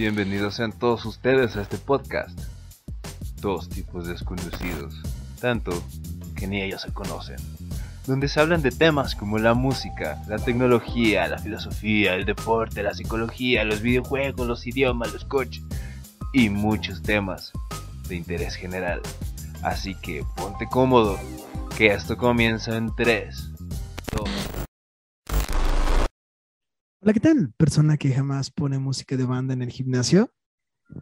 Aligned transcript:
Bienvenidos 0.00 0.54
sean 0.54 0.72
todos 0.72 1.04
ustedes 1.04 1.56
a 1.56 1.60
este 1.60 1.76
podcast. 1.76 2.40
Dos 3.42 3.68
tipos 3.68 4.08
desconocidos, 4.08 4.98
tanto 5.42 5.72
que 6.34 6.46
ni 6.46 6.62
ellos 6.62 6.80
se 6.80 6.90
conocen, 6.90 7.36
donde 8.06 8.26
se 8.26 8.40
hablan 8.40 8.62
de 8.62 8.70
temas 8.70 9.14
como 9.14 9.36
la 9.36 9.52
música, 9.52 10.18
la 10.26 10.38
tecnología, 10.38 11.28
la 11.28 11.36
filosofía, 11.36 12.14
el 12.14 12.24
deporte, 12.24 12.82
la 12.82 12.94
psicología, 12.94 13.62
los 13.64 13.82
videojuegos, 13.82 14.46
los 14.46 14.66
idiomas, 14.66 15.12
los 15.12 15.26
coches 15.26 15.62
y 16.32 16.48
muchos 16.48 17.02
temas 17.02 17.52
de 18.08 18.16
interés 18.16 18.54
general. 18.54 19.02
Así 19.62 19.94
que 19.96 20.24
ponte 20.34 20.66
cómodo, 20.66 21.18
que 21.76 21.88
esto 21.88 22.16
comienza 22.16 22.74
en 22.74 22.96
3, 22.96 23.49
Hola, 27.10 27.14
¿qué 27.14 27.28
tal? 27.28 27.52
Persona 27.56 27.96
que 27.96 28.12
jamás 28.12 28.52
pone 28.52 28.78
música 28.78 29.16
de 29.16 29.24
banda 29.24 29.52
en 29.52 29.62
el 29.62 29.70
gimnasio. 29.70 30.30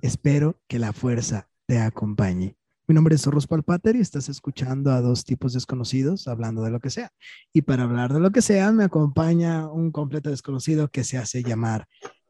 Espero 0.00 0.58
que 0.66 0.78
la 0.78 0.94
fuerza 0.94 1.50
te 1.66 1.80
acompañe. 1.80 2.56
Mi 2.86 2.94
nombre 2.94 3.14
es 3.14 3.20
Zorros 3.20 3.46
Palpater 3.46 3.94
y 3.94 4.00
estás 4.00 4.30
escuchando 4.30 4.90
a 4.90 5.02
dos 5.02 5.26
tipos 5.26 5.52
desconocidos 5.52 6.26
hablando 6.26 6.62
de 6.62 6.70
lo 6.70 6.80
que 6.80 6.88
sea. 6.88 7.10
Y 7.52 7.60
para 7.60 7.82
hablar 7.82 8.14
de 8.14 8.20
lo 8.20 8.30
que 8.30 8.40
sea, 8.40 8.72
me 8.72 8.84
acompaña 8.84 9.70
un 9.70 9.92
completo 9.92 10.30
desconocido 10.30 10.88
que 10.88 11.04
se 11.04 11.18
hace 11.18 11.42
llamar 11.42 11.86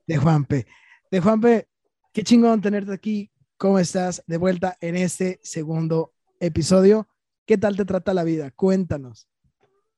de 0.08 0.16
Juanpe. 0.16 0.66
De 1.12 1.20
Juanpe, 1.20 1.68
qué 2.12 2.24
chingón 2.24 2.60
tenerte 2.60 2.92
aquí. 2.92 3.30
¿Cómo 3.56 3.78
estás? 3.78 4.24
De 4.26 4.38
vuelta 4.38 4.76
en 4.80 4.96
este 4.96 5.38
segundo 5.44 6.14
episodio. 6.40 7.06
¿Qué 7.46 7.56
tal 7.58 7.76
te 7.76 7.84
trata 7.84 8.12
la 8.12 8.24
vida? 8.24 8.50
Cuéntanos. 8.50 9.28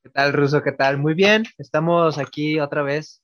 ¿Qué 0.03 0.11
tal, 0.11 0.35
Ruso? 0.35 0.63
¿Qué 0.63 0.73
tal? 0.73 0.99
Muy 0.99 1.15
bien. 1.15 1.45
Estamos 1.57 2.19
aquí 2.19 2.61
otra 2.61 2.83
vez 2.83 3.23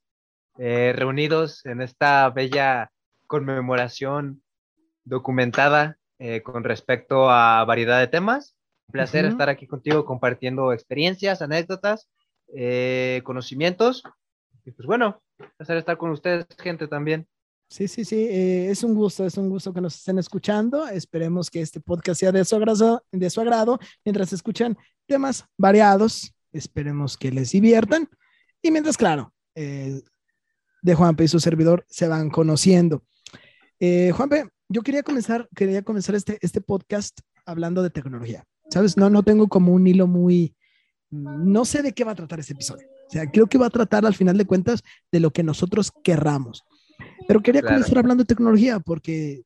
eh, 0.58 0.92
reunidos 0.94 1.64
en 1.66 1.82
esta 1.82 2.30
bella 2.30 2.90
conmemoración 3.26 4.42
documentada 5.04 5.98
eh, 6.18 6.42
con 6.42 6.64
respecto 6.64 7.30
a 7.30 7.64
variedad 7.64 8.00
de 8.00 8.08
temas. 8.08 8.56
Un 8.88 8.92
placer 8.92 9.24
estar 9.24 9.48
aquí 9.48 9.66
contigo 9.66 10.04
compartiendo 10.04 10.72
experiencias, 10.72 11.42
anécdotas, 11.42 12.08
eh, 12.54 13.20
conocimientos. 13.24 14.02
Y 14.64 14.70
pues 14.70 14.86
bueno, 14.86 15.20
placer 15.56 15.76
estar 15.76 15.96
con 15.98 16.10
ustedes, 16.10 16.46
gente, 16.58 16.88
también. 16.88 17.26
Sí, 17.68 17.88
sí, 17.88 18.04
sí, 18.04 18.28
eh, 18.30 18.70
es 18.70 18.84
un 18.84 18.94
gusto, 18.94 19.26
es 19.26 19.36
un 19.36 19.50
gusto 19.50 19.72
que 19.72 19.80
nos 19.80 19.96
estén 19.96 20.18
escuchando. 20.18 20.86
Esperemos 20.86 21.50
que 21.50 21.60
este 21.60 21.80
podcast 21.80 22.20
sea 22.20 22.32
de 22.32 22.44
su 22.44 22.54
agrado, 22.56 23.04
de 23.10 23.28
su 23.28 23.40
agrado 23.40 23.78
mientras 24.04 24.32
escuchan 24.32 24.76
temas 25.06 25.44
variados. 25.58 26.32
Esperemos 26.52 27.16
que 27.16 27.32
les 27.32 27.50
diviertan. 27.50 28.08
Y 28.62 28.70
mientras, 28.70 28.96
claro, 28.96 29.32
eh, 29.54 30.00
de 30.86 30.94
Juanpe 30.94 31.24
y 31.24 31.28
su 31.28 31.40
servidor 31.40 31.84
se 31.88 32.06
van 32.06 32.30
conociendo. 32.30 33.02
Eh, 33.80 34.12
Juanpe, 34.14 34.48
yo 34.68 34.82
quería 34.82 35.02
comenzar, 35.02 35.48
quería 35.54 35.82
comenzar 35.82 36.14
este, 36.14 36.38
este 36.40 36.60
podcast 36.60 37.18
hablando 37.44 37.82
de 37.82 37.90
tecnología. 37.90 38.44
¿Sabes? 38.70 38.96
No, 38.96 39.10
no 39.10 39.22
tengo 39.22 39.48
como 39.48 39.72
un 39.72 39.86
hilo 39.86 40.06
muy... 40.06 40.54
No 41.10 41.64
sé 41.64 41.82
de 41.82 41.92
qué 41.92 42.04
va 42.04 42.12
a 42.12 42.14
tratar 42.16 42.38
este 42.40 42.52
episodio. 42.52 42.86
O 43.08 43.10
sea, 43.10 43.28
creo 43.30 43.46
que 43.46 43.58
va 43.58 43.66
a 43.66 43.70
tratar 43.70 44.06
al 44.06 44.14
final 44.14 44.38
de 44.38 44.44
cuentas 44.44 44.82
de 45.10 45.20
lo 45.20 45.32
que 45.32 45.42
nosotros 45.42 45.92
querramos. 46.02 46.62
Pero 47.26 47.42
quería 47.42 47.60
Claro. 47.62 47.76
comenzar 47.76 47.98
hablando 47.98 48.22
de 48.22 48.28
tecnología 48.28 48.78
porque 48.80 49.42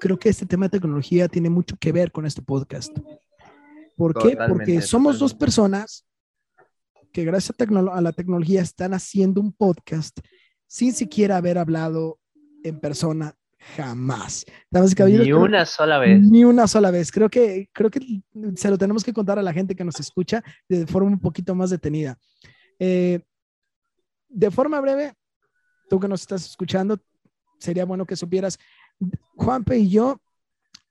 creo 0.00 0.16
que 0.18 0.28
este 0.28 0.46
tema 0.46 0.66
de 0.66 0.78
tecnología 0.78 1.28
tiene 1.28 1.50
mucho 1.50 1.76
que 1.78 1.90
ver 1.92 2.12
con 2.12 2.24
este 2.24 2.42
podcast. 2.42 2.96
¿Por 3.96 4.14
qué? 4.14 4.30
Totalmente, 4.30 4.48
Porque 4.48 4.82
somos 4.82 5.18
dos 5.18 5.34
personas 5.34 6.04
que 7.12 7.24
gracias 7.24 7.56
a, 7.58 7.96
a 7.96 8.00
la 8.00 8.12
tecnología 8.12 8.62
están 8.62 8.94
haciendo 8.94 9.40
un 9.40 9.52
podcast 9.52 10.18
sin 10.68 10.92
siquiera 10.92 11.38
haber 11.38 11.58
hablado 11.58 12.20
en 12.62 12.78
persona 12.78 13.34
jamás. 13.76 14.44
Damas 14.70 14.92
y 14.92 14.94
caballeros, 14.94 15.26
Ni 15.26 15.32
creo- 15.32 15.42
una 15.44 15.66
sola 15.66 15.98
vez. 15.98 16.20
ni 16.22 16.44
una 16.44 16.68
sola 16.68 16.90
vez. 16.92 17.10
Creo 17.10 17.28
que, 17.28 17.68
creo 17.72 17.90
que 17.90 18.22
se 18.54 18.70
lo 18.70 18.78
tenemos 18.78 19.02
que 19.02 19.12
contar 19.12 19.38
a 19.38 19.42
la 19.42 19.52
gente 19.52 19.74
que 19.74 19.84
nos 19.84 19.98
escucha 19.98 20.44
de 20.68 20.86
forma 20.86 21.10
un 21.10 21.18
poquito 21.18 21.54
más 21.56 21.70
detenida. 21.70 22.16
Eh, 22.78 23.20
de 24.28 24.50
forma 24.50 24.80
breve, 24.80 25.14
tú 25.90 25.98
que 25.98 26.06
nos 26.06 26.20
estás 26.20 26.44
escuchando, 26.46 26.98
sería 27.58 27.84
bueno 27.84 28.06
que 28.06 28.14
supieras, 28.14 28.58
Juanpe 29.36 29.78
y 29.78 29.88
yo 29.90 30.20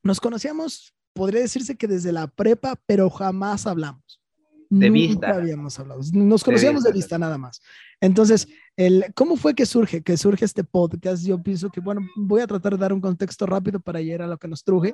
nos 0.04 0.20
conocíamos, 0.20 0.94
podría 1.14 1.42
decirse 1.42 1.76
que 1.78 1.88
desde 1.88 2.12
la 2.12 2.28
prepa, 2.28 2.76
pero 2.86 3.10
jamás 3.10 3.66
hablamos. 3.68 4.22
De 4.70 4.90
Nunca 4.90 4.94
vista. 4.94 5.30
habíamos 5.36 5.80
hablado. 5.80 6.02
Nos 6.14 6.44
conocíamos 6.44 6.84
de 6.84 6.90
vista. 6.92 7.16
vista 7.16 7.18
nada 7.18 7.38
más. 7.38 7.62
Entonces, 8.02 8.48
el, 8.76 9.06
¿cómo 9.16 9.38
fue 9.38 9.56
que 9.56 9.66
surge? 9.66 10.04
Que 10.04 10.18
surge 10.18 10.46
este 10.46 10.64
podcast. 10.64 11.26
Yo 11.26 11.42
pienso 11.42 11.70
que, 11.70 11.80
bueno, 11.80 12.02
voy 12.16 12.42
a 12.42 12.48
tratar 12.48 12.74
de 12.74 12.80
dar 12.80 12.94
un 12.94 13.02
contexto 13.02 13.46
rápido 13.46 13.80
para 13.80 14.02
llegar 14.02 14.24
a 14.24 14.28
lo 14.28 14.38
que 14.38 14.48
nos 14.48 14.64
truje, 14.64 14.94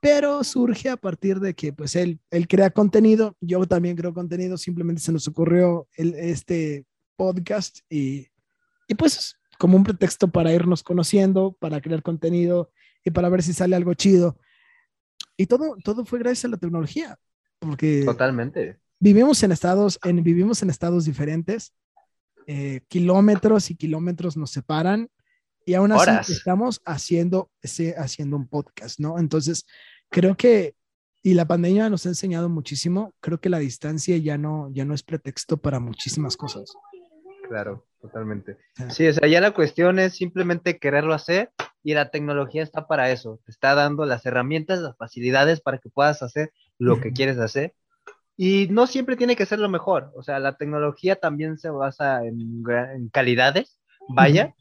pero 0.00 0.44
surge 0.44 0.88
a 0.88 0.96
partir 0.96 1.40
de 1.40 1.54
que, 1.54 1.72
pues, 1.72 1.96
él, 1.96 2.20
él 2.30 2.46
crea 2.46 2.70
contenido, 2.70 3.36
yo 3.40 3.64
también 3.66 3.96
creo 3.96 4.14
contenido, 4.14 4.56
simplemente 4.56 5.02
se 5.02 5.12
nos 5.12 5.26
ocurrió 5.26 5.88
el, 5.94 6.14
este 6.14 6.84
podcast 7.16 7.78
y, 7.88 8.28
y, 8.86 8.94
pues, 8.94 9.36
como 9.58 9.76
un 9.76 9.84
pretexto 9.84 10.28
para 10.28 10.52
irnos 10.52 10.82
conociendo, 10.82 11.56
para 11.58 11.80
crear 11.80 12.02
contenido 12.02 12.70
y 13.04 13.10
para 13.10 13.28
ver 13.28 13.42
si 13.42 13.52
sale 13.52 13.74
algo 13.74 13.94
chido. 13.94 14.38
Y 15.36 15.46
todo, 15.46 15.76
todo 15.82 16.04
fue 16.04 16.18
gracias 16.18 16.44
a 16.44 16.48
la 16.48 16.56
tecnología, 16.56 17.18
porque 17.58 18.02
Totalmente. 18.04 18.78
Vivimos 19.00 19.42
en 19.42 19.52
estados, 19.52 19.98
en, 20.04 20.22
vivimos 20.22 20.62
en 20.62 20.70
estados 20.70 21.04
diferentes, 21.04 21.72
eh, 22.46 22.80
kilómetros 22.88 23.70
y 23.70 23.76
kilómetros 23.76 24.36
nos 24.36 24.50
separan 24.50 25.10
y 25.66 25.74
aún 25.74 25.92
así 25.92 26.10
Horas. 26.10 26.30
estamos 26.30 26.80
haciendo, 26.86 27.50
haciendo 27.98 28.36
un 28.36 28.48
podcast, 28.48 28.98
¿no? 29.00 29.18
Entonces, 29.18 29.66
creo 30.08 30.34
que, 30.34 30.74
y 31.22 31.34
la 31.34 31.46
pandemia 31.46 31.90
nos 31.90 32.06
ha 32.06 32.08
enseñado 32.08 32.48
muchísimo, 32.48 33.12
creo 33.20 33.38
que 33.38 33.50
la 33.50 33.58
distancia 33.58 34.16
ya 34.16 34.38
no, 34.38 34.70
ya 34.72 34.86
no 34.86 34.94
es 34.94 35.02
pretexto 35.02 35.58
para 35.58 35.78
muchísimas 35.78 36.38
cosas. 36.38 36.72
Claro, 37.48 37.86
totalmente. 38.00 38.56
Sí. 38.90 39.08
O 39.08 39.12
sea, 39.12 39.28
ya 39.28 39.40
la 39.40 39.52
cuestión 39.52 39.98
es 39.98 40.14
simplemente 40.14 40.78
quererlo 40.78 41.14
hacer 41.14 41.50
y 41.82 41.94
la 41.94 42.10
tecnología 42.10 42.62
está 42.62 42.86
para 42.86 43.10
eso. 43.10 43.40
Te 43.44 43.50
está 43.50 43.74
dando 43.74 44.06
las 44.06 44.24
herramientas, 44.26 44.80
las 44.80 44.96
facilidades 44.96 45.60
para 45.60 45.78
que 45.78 45.88
puedas 45.88 46.22
hacer 46.22 46.52
lo 46.78 47.00
que 47.00 47.12
quieres 47.12 47.38
hacer. 47.38 47.74
Y 48.40 48.68
no 48.70 48.86
siempre 48.86 49.16
tiene 49.16 49.34
que 49.34 49.46
ser 49.46 49.58
lo 49.58 49.68
mejor. 49.68 50.12
O 50.14 50.22
sea, 50.22 50.38
la 50.38 50.56
tecnología 50.56 51.16
también 51.16 51.58
se 51.58 51.70
basa 51.70 52.24
en, 52.24 52.62
en 52.94 53.08
calidades, 53.08 53.80
vaya. 54.08 54.54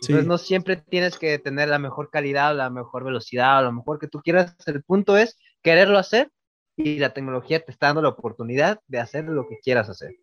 Sí. 0.00 0.08
Entonces 0.12 0.26
no 0.26 0.38
siempre 0.38 0.76
tienes 0.76 1.18
que 1.18 1.38
tener 1.38 1.68
la 1.68 1.78
mejor 1.78 2.08
calidad, 2.10 2.56
la 2.56 2.70
mejor 2.70 3.04
velocidad, 3.04 3.60
o 3.60 3.64
lo 3.64 3.72
mejor 3.72 3.98
que 3.98 4.08
tú 4.08 4.20
quieras. 4.22 4.56
El 4.66 4.82
punto 4.82 5.16
es 5.18 5.38
quererlo 5.62 5.98
hacer 5.98 6.30
y 6.74 6.98
la 6.98 7.12
tecnología 7.12 7.60
te 7.62 7.70
está 7.70 7.88
dando 7.88 8.00
la 8.00 8.08
oportunidad 8.08 8.80
de 8.88 8.98
hacer 8.98 9.26
lo 9.26 9.46
que 9.46 9.58
quieras 9.62 9.90
hacer. 9.90 10.16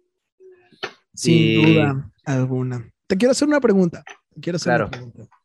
Sin 1.13 1.35
Y- 1.37 1.55
duda 1.75 2.11
alguna. 2.25 2.91
Te 3.05 3.15
quiero 3.17 3.33
hacer 3.33 3.47
una 3.47 3.61
pregunta. 3.61 4.03
Te 4.33 4.41
quiero 4.41 4.55
hacer 4.57 4.71
una 4.73 4.89
Claro. 4.89 4.91
pregunta. 4.91 5.35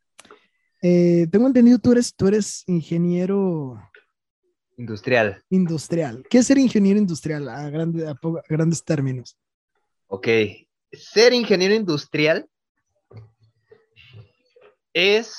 Eh, 0.80 1.26
tengo 1.30 1.46
entendido, 1.46 1.78
tú 1.78 1.92
eres, 1.92 2.14
tú 2.14 2.26
eres 2.26 2.64
ingeniero 2.66 3.78
Industrial. 4.76 5.42
industrial. 5.50 6.24
¿Qué 6.28 6.38
es 6.38 6.46
ser 6.46 6.58
ingeniero 6.58 6.98
industrial 6.98 7.48
a, 7.48 7.70
grande- 7.70 8.08
a 8.08 8.14
po- 8.14 8.38
a 8.38 8.42
grandes 8.48 8.82
términos? 8.84 9.36
Ok. 10.08 10.26
Ser 10.92 11.32
ingeniero 11.32 11.74
industrial 11.74 12.48
es 14.92 15.34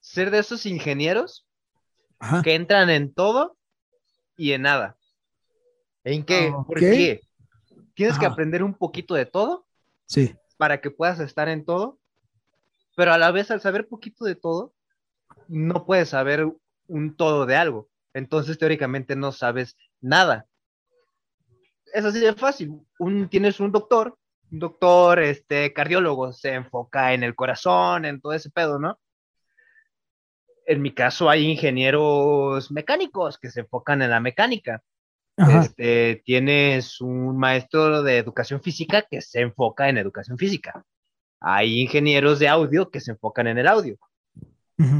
ser 0.00 0.30
de 0.30 0.38
esos 0.38 0.66
ingenieros 0.66 1.46
Ajá. 2.18 2.42
que 2.42 2.54
entran 2.54 2.90
en 2.90 3.12
todo 3.12 3.56
y 4.36 4.52
en 4.52 4.62
nada. 4.62 4.96
¿En 6.04 6.24
qué? 6.24 6.50
¿Por 6.66 6.78
ok. 6.78 6.80
qué? 6.80 7.20
Tienes 7.94 8.18
que 8.18 8.26
aprender 8.26 8.62
un 8.62 8.74
poquito 8.74 9.14
de 9.14 9.26
todo 9.26 9.66
Sí. 10.06 10.34
para 10.56 10.80
que 10.80 10.90
puedas 10.90 11.20
estar 11.20 11.48
en 11.48 11.64
todo, 11.64 11.98
pero 12.96 13.12
a 13.12 13.18
la 13.18 13.30
vez 13.30 13.50
al 13.50 13.60
saber 13.60 13.86
poquito 13.88 14.24
de 14.24 14.34
todo, 14.34 14.74
no 15.48 15.84
puedes 15.84 16.08
saber 16.10 16.46
un 16.90 17.16
todo 17.16 17.46
de 17.46 17.56
algo. 17.56 17.88
Entonces 18.12 18.58
teóricamente 18.58 19.16
no 19.16 19.32
sabes 19.32 19.76
nada. 20.00 20.46
Es 21.92 22.04
así 22.04 22.20
de 22.20 22.34
fácil. 22.34 22.80
Un, 22.98 23.28
tienes 23.28 23.60
un 23.60 23.72
doctor, 23.72 24.16
un 24.50 24.58
doctor, 24.58 25.20
este, 25.20 25.72
cardiólogo, 25.72 26.32
se 26.32 26.54
enfoca 26.54 27.14
en 27.14 27.22
el 27.22 27.34
corazón, 27.34 28.04
en 28.04 28.20
todo 28.20 28.32
ese 28.32 28.50
pedo, 28.50 28.78
¿no? 28.78 28.98
En 30.66 30.82
mi 30.82 30.92
caso 30.92 31.28
hay 31.28 31.46
ingenieros 31.50 32.70
mecánicos 32.70 33.38
que 33.38 33.50
se 33.50 33.60
enfocan 33.60 34.02
en 34.02 34.10
la 34.10 34.20
mecánica. 34.20 34.82
Este, 35.36 36.22
tienes 36.26 37.00
un 37.00 37.38
maestro 37.38 38.02
de 38.02 38.18
educación 38.18 38.60
física 38.60 39.06
que 39.10 39.22
se 39.22 39.40
enfoca 39.40 39.88
en 39.88 39.96
educación 39.96 40.36
física. 40.36 40.84
Hay 41.40 41.80
ingenieros 41.80 42.38
de 42.38 42.48
audio 42.48 42.90
que 42.90 43.00
se 43.00 43.12
enfocan 43.12 43.46
en 43.46 43.56
el 43.58 43.66
audio. 43.66 43.98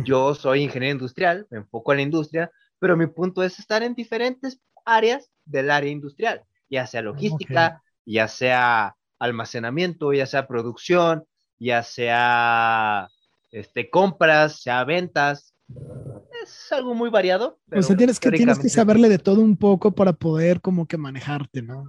Yo 0.05 0.35
soy 0.35 0.63
ingeniero 0.63 0.93
industrial, 0.93 1.47
me 1.51 1.59
enfoco 1.59 1.93
en 1.93 1.99
la 1.99 2.03
industria, 2.03 2.51
pero 2.79 2.97
mi 2.97 3.07
punto 3.07 3.43
es 3.43 3.59
estar 3.59 3.83
en 3.83 3.95
diferentes 3.95 4.61
áreas 4.85 5.31
del 5.45 5.71
área 5.71 5.91
industrial, 5.91 6.43
ya 6.69 6.87
sea 6.87 7.03
logística, 7.03 7.83
ya 8.05 8.29
sea 8.29 8.97
almacenamiento, 9.19 10.13
ya 10.13 10.27
sea 10.27 10.47
producción, 10.47 11.25
ya 11.59 11.83
sea 11.83 13.09
este, 13.53 13.91
compras, 13.91 14.61
sea 14.61 14.85
ventas. 14.85 15.55
Es 16.43 16.73
algo 16.73 16.95
muy 16.95 17.11
variado. 17.11 17.59
o 17.73 17.83
sea, 17.83 17.97
tienes 17.97 18.19
que, 18.19 18.31
tienes 18.33 18.59
que 18.59 18.69
saberle 18.69 19.09
de 19.09 19.19
todo 19.19 19.41
un 19.41 19.57
poco 19.57 19.93
para 19.93 20.13
poder 20.13 20.61
como 20.61 20.87
que 20.87 20.97
manejarte, 20.97 21.63
¿no? 21.63 21.85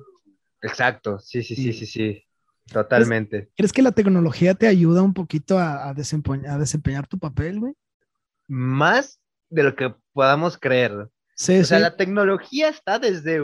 Exacto, 0.62 1.20
sí, 1.20 1.42
sí, 1.42 1.56
sí, 1.56 1.74
sí, 1.74 1.86
sí. 1.86 2.24
Totalmente. 2.72 3.50
¿Crees, 3.56 3.74
que 3.74 3.82
la 3.82 3.92
tecnología 3.92 4.54
te 4.54 4.68
ayuda 4.68 5.02
un 5.02 5.14
poquito 5.14 5.58
a, 5.60 5.94
desempeñar, 5.94 6.56
a 6.56 6.58
desempeñar 6.58 7.08
tu 7.08 7.18
papel, 7.18 7.60
güey? 7.60 7.74
Más 8.48 9.20
de 9.50 9.64
lo 9.64 9.76
que 9.76 9.94
podamos 10.14 10.58
creer. 10.58 11.10
Sí, 11.36 11.60
o 11.60 11.66
sea, 11.66 11.80
la 11.80 11.96
tecnología 11.96 12.70
está 12.70 13.00
desde 13.00 13.42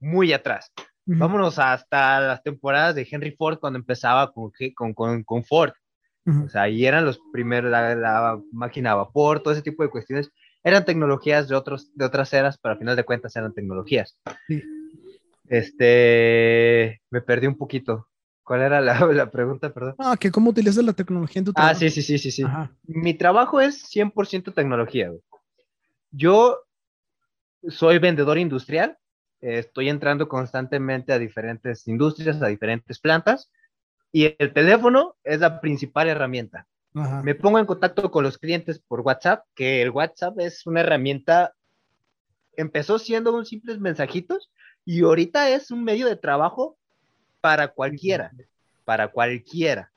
muy 0.00 0.32
atrás. 0.32 0.72
Vámonos 1.04 1.58
hasta 1.58 2.20
las 2.20 2.42
temporadas 2.42 2.94
de 2.94 3.08
Henry 3.10 3.30
Ford 3.32 3.58
cuando 3.58 3.78
empezaba 3.78 4.30
con, 4.30 4.52
con, 4.94 5.24
con, 5.24 5.44
Ford. 5.44 5.72
O 6.26 6.48
sea, 6.50 6.62
ahí 6.62 6.84
eran 6.84 7.06
los 7.06 7.18
primeros, 7.32 7.70
la, 7.70 8.38
máquina 8.52 8.92
a 8.92 8.96
vapor, 8.96 9.42
todo 9.42 9.54
ese 9.54 9.62
tipo 9.62 9.82
de 9.82 9.88
cuestiones. 9.88 10.30
Eran 10.62 10.84
tecnologías 10.84 11.48
de, 11.48 11.56
otros, 11.56 11.90
de 11.94 12.04
otras 12.04 12.32
eras, 12.34 12.58
pero 12.58 12.72
al 12.72 12.78
final 12.78 12.96
de 12.96 13.04
cuentas 13.04 13.34
eran 13.36 13.54
tecnologías. 13.54 14.18
Este, 15.48 17.00
me 17.10 17.20
perdí 17.20 17.46
un 17.46 17.56
poquito. 17.56 18.08
¿Cuál 18.42 18.62
era 18.62 18.80
la, 18.80 18.98
la, 19.12 19.30
pregunta, 19.30 19.72
perdón? 19.72 19.94
Ah, 19.98 20.16
que 20.18 20.30
cómo 20.30 20.50
utilizas 20.50 20.84
la 20.84 20.92
tecnología 20.92 21.40
en 21.40 21.44
tu 21.44 21.50
ah, 21.52 21.54
trabajo. 21.54 21.76
Ah, 21.76 21.78
sí, 21.78 21.90
sí, 21.90 22.02
sí, 22.02 22.18
sí, 22.18 22.30
sí. 22.30 22.44
Mi 22.84 23.14
trabajo 23.14 23.60
es 23.60 23.84
100% 23.94 24.54
tecnología. 24.54 25.12
Yo 26.10 26.58
soy 27.68 27.98
vendedor 27.98 28.38
industrial, 28.38 28.96
estoy 29.40 29.88
entrando 29.88 30.28
constantemente 30.28 31.12
a 31.12 31.18
diferentes 31.18 31.86
industrias, 31.88 32.40
a 32.42 32.46
diferentes 32.46 32.98
plantas, 32.98 33.50
y 34.12 34.34
el 34.38 34.52
teléfono 34.52 35.16
es 35.24 35.40
la 35.40 35.60
principal 35.60 36.08
herramienta. 36.08 36.66
Me 37.22 37.34
pongo 37.36 37.60
en 37.60 37.66
contacto 37.66 38.10
con 38.10 38.24
los 38.24 38.38
clientes 38.38 38.80
por 38.80 39.02
WhatsApp, 39.02 39.44
que 39.54 39.82
el 39.82 39.90
WhatsApp 39.90 40.40
es 40.40 40.66
una 40.66 40.80
herramienta, 40.80 41.54
empezó 42.56 42.98
siendo 42.98 43.36
un 43.36 43.46
simples 43.46 43.78
mensajitos 43.78 44.50
y 44.88 45.02
ahorita 45.02 45.50
es 45.50 45.70
un 45.70 45.84
medio 45.84 46.06
de 46.06 46.16
trabajo 46.16 46.78
para 47.42 47.68
cualquiera, 47.68 48.32
para 48.86 49.08
cualquiera. 49.08 49.92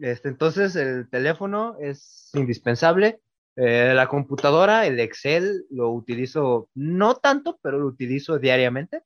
Este, 0.00 0.28
entonces 0.28 0.74
el 0.74 1.08
teléfono 1.08 1.76
es 1.78 2.32
indispensable. 2.34 3.20
Eh, 3.54 3.92
la 3.94 4.08
computadora, 4.08 4.84
el 4.84 4.98
Excel, 4.98 5.64
lo 5.70 5.92
utilizo 5.92 6.68
no 6.74 7.14
tanto, 7.14 7.60
pero 7.62 7.78
lo 7.78 7.86
utilizo 7.86 8.40
diariamente. 8.40 9.04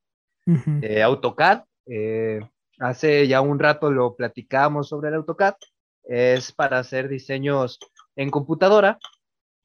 Eh, 0.80 1.02
AutoCAD, 1.02 1.64
eh, 1.84 2.40
hace 2.78 3.28
ya 3.28 3.42
un 3.42 3.58
rato 3.58 3.90
lo 3.90 4.16
platicamos 4.16 4.88
sobre 4.88 5.10
el 5.10 5.16
AutoCAD, 5.16 5.56
es 6.04 6.50
para 6.50 6.78
hacer 6.78 7.10
diseños 7.10 7.78
en 8.16 8.30
computadora, 8.30 8.98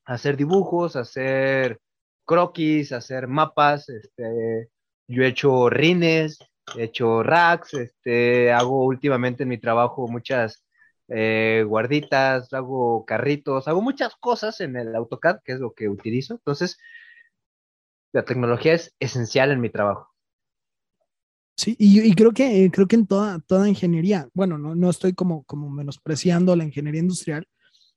hacer 0.04 0.36
dibujos, 0.36 0.98
hacer 0.98 1.80
croquis, 2.25 2.92
hacer 2.92 3.30
mapas. 3.30 3.88
Este, 3.88 4.69
yo 5.07 5.24
he 5.24 5.28
hecho 5.28 5.69
rines, 5.69 6.40
he 6.78 6.84
hecho 6.84 7.24
racks, 7.24 7.74
este, 7.74 8.52
hago 8.52 8.86
últimamente 8.86 9.44
en 9.44 9.50
mi 9.50 9.57
trabajo 9.57 10.07
muchas 10.07 10.63
eh, 11.07 11.63
guarditas, 11.68 12.52
hago 12.54 13.06
carritos, 13.06 13.68
hago 13.68 13.81
muchas 13.81 14.16
cosas 14.16 14.60
en 14.62 14.75
el 14.75 14.96
AutoCAD, 14.96 15.38
que 15.44 15.54
es 15.54 15.60
lo 15.60 15.74
que 15.74 15.88
utilizo. 15.88 16.34
Entonces, 16.34 16.78
la 18.12 18.25
tecnología 18.25 18.74
es 18.74 18.96
esencial 19.00 19.52
en 19.52 19.62
mi 19.62 19.69
trabajo. 19.69 20.10
Sí, 21.57 21.75
y, 21.80 22.13
creo 22.16 22.31
que 22.31 22.69
creo 22.72 22.86
que 22.86 22.98
en 22.98 23.07
toda, 23.07 23.40
toda 23.40 23.69
ingeniería, 23.69 24.28
bueno, 24.34 24.57
no, 24.57 24.75
no 24.75 24.90
estoy 24.90 25.13
como, 25.13 25.44
como 25.44 25.69
menospreciando 25.69 26.54
la 26.56 26.66
ingeniería 26.66 27.00
industrial, 27.00 27.48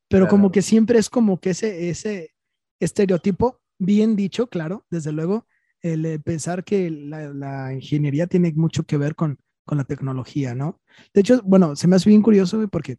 pero 0.08 0.28
como 0.28 0.52
que 0.52 0.62
siempre 0.62 0.99
es 0.99 1.10
como 1.10 1.40
que 1.40 1.50
ese, 1.50 1.90
ese 1.90 2.34
estereotipo, 2.78 3.60
bien 3.78 4.14
dicho, 4.14 4.46
claro, 4.46 4.87
desde 4.90 5.12
luego, 5.12 5.46
el 5.82 6.04
eh, 6.06 6.19
pensar 6.19 6.64
que 6.64 6.90
la, 6.90 7.32
la, 7.32 7.72
ingeniería 7.72 8.26
tiene 8.26 8.52
mucho 8.54 8.84
que 8.84 8.96
ver 8.96 9.14
con, 9.14 9.38
con 9.64 9.78
la 9.78 9.84
tecnología, 9.84 10.54
¿no? 10.54 10.80
De 11.14 11.20
hecho, 11.20 11.40
bueno, 11.44 11.76
se 11.76 11.86
me 11.86 11.96
hace 11.96 12.08
bien 12.08 12.22
curioso 12.22 12.66
porque 12.69 12.98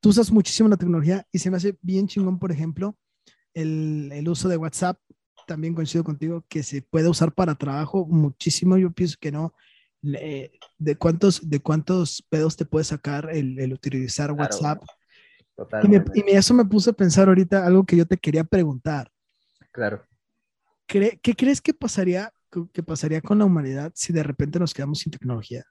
tú 0.00 0.10
usas 0.10 0.30
muchísimo 0.30 0.68
la 0.68 0.76
tecnología 0.76 1.26
y 1.32 1.38
se 1.38 1.50
me 1.50 1.56
hace 1.56 1.76
bien 1.80 2.06
chingón, 2.06 2.38
por 2.38 2.52
ejemplo, 2.52 2.96
el, 3.54 4.10
el 4.12 4.28
uso 4.28 4.48
de 4.48 4.56
WhatsApp. 4.56 4.98
También 5.46 5.74
coincido 5.74 6.04
contigo 6.04 6.44
que 6.48 6.62
se 6.62 6.82
puede 6.82 7.08
usar 7.08 7.32
para 7.32 7.56
trabajo 7.56 8.06
muchísimo. 8.06 8.78
Yo 8.78 8.92
pienso 8.92 9.16
que 9.20 9.32
no. 9.32 9.54
¿De 10.02 10.96
cuántos, 10.98 11.48
de 11.48 11.60
cuántos 11.60 12.22
pedos 12.28 12.56
te 12.56 12.64
puede 12.64 12.84
sacar 12.84 13.28
el, 13.32 13.58
el 13.58 13.72
utilizar 13.72 14.32
WhatsApp? 14.32 14.82
Y, 15.82 15.88
me, 15.88 16.04
y, 16.14 16.22
eso 16.30 16.54
me 16.54 16.64
puso 16.64 16.90
a 16.90 16.94
pensar 16.94 17.28
ahorita 17.28 17.66
algo 17.66 17.84
que 17.84 17.96
yo 17.96 18.06
te 18.06 18.16
quería 18.16 18.44
preguntar. 18.44 19.10
Claro. 19.70 20.04
¿Qué 20.92 21.34
crees 21.34 21.60
que 21.60 21.72
pasaría 21.72 22.32
que 22.72 22.82
pasaría 22.82 23.22
con 23.22 23.38
la 23.38 23.46
humanidad 23.46 23.92
si 23.94 24.12
de 24.12 24.22
repente 24.22 24.58
nos 24.58 24.74
quedamos 24.74 24.98
sin 24.98 25.10
tecnología? 25.10 25.64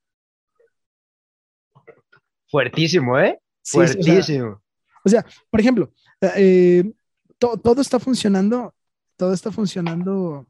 Fuertísimo, 2.50 3.20
¿eh? 3.20 3.40
Fuertísimo. 3.64 4.62
o, 5.06 5.10
sea, 5.10 5.26
por 5.50 5.60
ejemplo, 5.60 5.94
eh, 6.36 6.92
todo 7.40 7.82
está 7.82 8.00
funcionando, 8.00 8.74
todo 9.16 9.34
está 9.34 9.52
funcionando. 9.52 10.48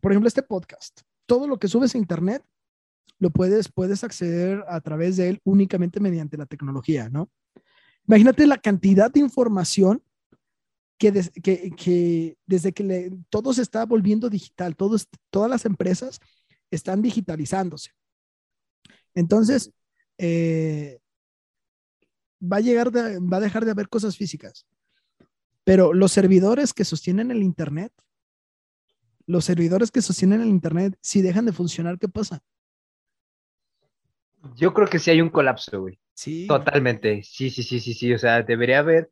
Por 0.00 0.12
ejemplo, 0.12 0.28
este 0.28 0.42
podcast, 0.42 1.02
todo 1.24 1.46
lo 1.46 1.58
que 1.58 1.68
subes 1.68 1.94
a 1.94 1.98
internet, 1.98 2.44
lo 3.18 3.30
puedes, 3.30 3.70
puedes 3.70 4.02
acceder 4.02 4.64
a 4.68 4.80
través 4.80 5.16
de 5.16 5.28
él 5.28 5.40
únicamente 5.44 6.00
mediante 6.00 6.36
la 6.36 6.46
tecnología, 6.46 7.08
¿no? 7.08 7.30
Imagínate 8.06 8.46
la 8.46 8.58
cantidad 8.58 9.10
de 9.10 9.20
información 9.20 10.02
que, 10.98 12.36
desde 12.46 12.72
que 12.72 13.12
todo 13.28 13.52
se 13.52 13.62
está 13.62 13.84
volviendo 13.84 14.30
digital, 14.30 14.76
todos, 14.76 15.08
todas 15.30 15.50
las 15.50 15.64
empresas 15.64 16.20
están 16.70 17.02
digitalizándose. 17.02 17.90
Entonces, 19.14 19.72
eh, 20.18 20.98
va 22.40 22.58
a 22.58 22.60
llegar, 22.60 22.94
va 22.94 23.36
a 23.36 23.40
dejar 23.40 23.64
de 23.64 23.70
haber 23.70 23.88
cosas 23.88 24.16
físicas. 24.16 24.66
Pero 25.64 25.92
los 25.94 26.12
servidores 26.12 26.72
que 26.74 26.84
sostienen 26.84 27.30
el 27.30 27.42
Internet, 27.42 27.92
los 29.26 29.44
servidores 29.44 29.90
que 29.90 30.02
sostienen 30.02 30.42
el 30.42 30.48
Internet, 30.48 30.96
si 31.00 31.22
dejan 31.22 31.46
de 31.46 31.52
funcionar, 31.52 31.98
¿qué 31.98 32.08
pasa? 32.08 32.42
Yo 34.56 34.74
creo 34.74 34.86
que 34.86 34.98
sí 34.98 35.10
hay 35.10 35.22
un 35.22 35.30
colapso, 35.30 35.80
güey. 35.80 35.98
Sí. 36.12 36.46
Totalmente. 36.46 37.22
Sí, 37.22 37.48
sí, 37.48 37.62
sí, 37.62 37.80
sí, 37.80 37.94
sí. 37.94 38.12
O 38.12 38.18
sea, 38.18 38.42
debería 38.42 38.80
haber 38.80 39.10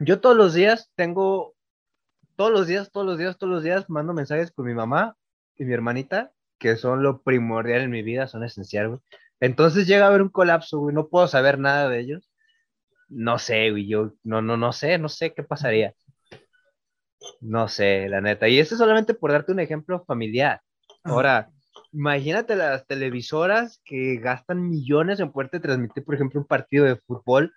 yo 0.00 0.20
todos 0.20 0.36
los 0.36 0.54
días 0.54 0.90
tengo, 0.96 1.54
todos 2.36 2.50
los 2.50 2.66
días, 2.66 2.90
todos 2.90 3.06
los 3.06 3.18
días, 3.18 3.36
todos 3.38 3.52
los 3.52 3.62
días 3.62 3.88
mando 3.88 4.14
mensajes 4.14 4.50
con 4.50 4.66
mi 4.66 4.74
mamá 4.74 5.16
y 5.56 5.64
mi 5.64 5.74
hermanita, 5.74 6.32
que 6.58 6.76
son 6.76 7.02
lo 7.02 7.22
primordial 7.22 7.82
en 7.82 7.90
mi 7.90 8.02
vida, 8.02 8.26
son 8.26 8.42
esencial, 8.44 8.88
güey. 8.88 9.00
Entonces 9.40 9.86
llega 9.86 10.06
a 10.06 10.08
haber 10.08 10.22
un 10.22 10.30
colapso, 10.30 10.78
güey, 10.78 10.94
no 10.94 11.08
puedo 11.08 11.28
saber 11.28 11.58
nada 11.58 11.88
de 11.88 12.00
ellos. 12.00 12.30
No 13.08 13.38
sé, 13.38 13.70
güey, 13.70 13.88
yo 13.88 14.14
no, 14.24 14.42
no, 14.42 14.56
no 14.56 14.72
sé, 14.72 14.98
no 14.98 15.08
sé 15.08 15.34
qué 15.34 15.42
pasaría. 15.42 15.94
No 17.40 17.68
sé, 17.68 18.08
la 18.08 18.20
neta. 18.20 18.48
Y 18.48 18.58
eso 18.58 18.76
solamente 18.76 19.14
por 19.14 19.32
darte 19.32 19.52
un 19.52 19.60
ejemplo 19.60 20.04
familiar. 20.06 20.60
Ahora, 21.04 21.50
imagínate 21.92 22.56
las 22.56 22.86
televisoras 22.86 23.80
que 23.84 24.16
gastan 24.16 24.68
millones 24.68 25.20
en 25.20 25.32
poder 25.32 25.60
transmitir, 25.60 26.04
por 26.04 26.14
ejemplo, 26.14 26.40
un 26.40 26.46
partido 26.46 26.84
de 26.84 26.96
fútbol 26.96 27.52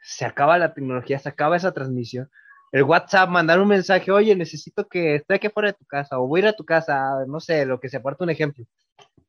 se 0.00 0.24
acaba 0.24 0.58
la 0.58 0.74
tecnología, 0.74 1.18
se 1.18 1.28
acaba 1.28 1.56
esa 1.56 1.72
transmisión. 1.72 2.30
El 2.70 2.82
WhatsApp, 2.82 3.30
mandar 3.30 3.60
un 3.60 3.68
mensaje, 3.68 4.10
oye, 4.10 4.36
necesito 4.36 4.86
que 4.86 5.16
esté 5.16 5.34
aquí 5.34 5.48
fuera 5.48 5.68
de 5.68 5.78
tu 5.78 5.86
casa, 5.86 6.18
o 6.18 6.26
voy 6.26 6.40
a 6.40 6.42
ir 6.42 6.48
a 6.48 6.52
tu 6.56 6.64
casa, 6.64 7.24
no 7.26 7.40
sé, 7.40 7.64
lo 7.64 7.80
que 7.80 7.88
se 7.88 7.96
aparte 7.96 8.24
un 8.24 8.30
ejemplo. 8.30 8.64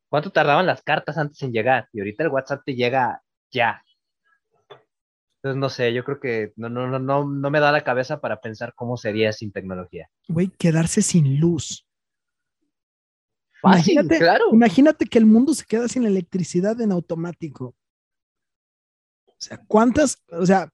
¿Cuánto 0.09 0.31
tardaban 0.31 0.65
las 0.65 0.81
cartas 0.81 1.17
antes 1.17 1.41
en 1.43 1.51
llegar? 1.51 1.87
Y 1.93 1.99
ahorita 1.99 2.23
el 2.23 2.29
WhatsApp 2.29 2.63
te 2.65 2.75
llega 2.75 3.21
ya. 3.51 3.81
Entonces, 5.41 5.59
no 5.59 5.69
sé, 5.69 5.93
yo 5.93 6.03
creo 6.03 6.19
que 6.19 6.51
no, 6.57 6.67
no, 6.67 6.87
no, 6.87 6.99
no, 6.99 7.23
no 7.23 7.49
me 7.49 7.61
da 7.61 7.71
la 7.71 7.83
cabeza 7.83 8.19
para 8.19 8.41
pensar 8.41 8.73
cómo 8.75 8.97
sería 8.97 9.31
sin 9.31 9.53
tecnología. 9.53 10.09
Güey, 10.27 10.49
quedarse 10.49 11.01
sin 11.01 11.39
luz. 11.39 11.87
imagínate, 13.63 14.17
claro. 14.17 14.45
Imagínate 14.51 15.05
que 15.05 15.17
el 15.17 15.25
mundo 15.25 15.53
se 15.53 15.63
queda 15.63 15.87
sin 15.87 16.05
electricidad 16.05 16.81
en 16.81 16.91
automático. 16.91 17.73
O 19.39 19.41
sea, 19.41 19.61
¿cuántas, 19.67 20.21
o 20.31 20.45
sea, 20.45 20.69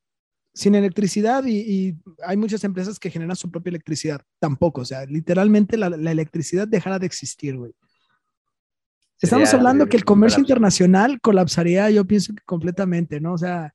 sin 0.54 0.74
electricidad 0.74 1.44
y, 1.46 1.98
hay 2.24 2.38
muchas 2.38 2.64
empresas 2.64 2.98
que 2.98 3.12
generan 3.12 3.36
su 3.36 3.52
propia 3.52 3.70
electricidad? 3.70 4.22
Tampoco, 4.40 4.82
o 4.82 4.86
sea, 4.86 5.06
literalmente 5.06 5.78
la, 5.78 5.88
electricidad 5.88 6.68
dejará 6.68 6.98
de 6.98 7.06
existir, 7.06 7.56
güey. 7.58 7.74
Estamos 9.22 9.54
hablando 9.54 9.88
que 9.88 9.98
el 9.98 10.04
comercio 10.04 10.40
internacional 10.40 11.22
colapsaría, 11.22 11.90
yo 11.90 12.06
pienso 12.06 12.34
que 12.34 12.44
completamente, 12.44 13.22
¿no? 13.22 13.34
O 13.34 13.38
sea, 13.38 13.74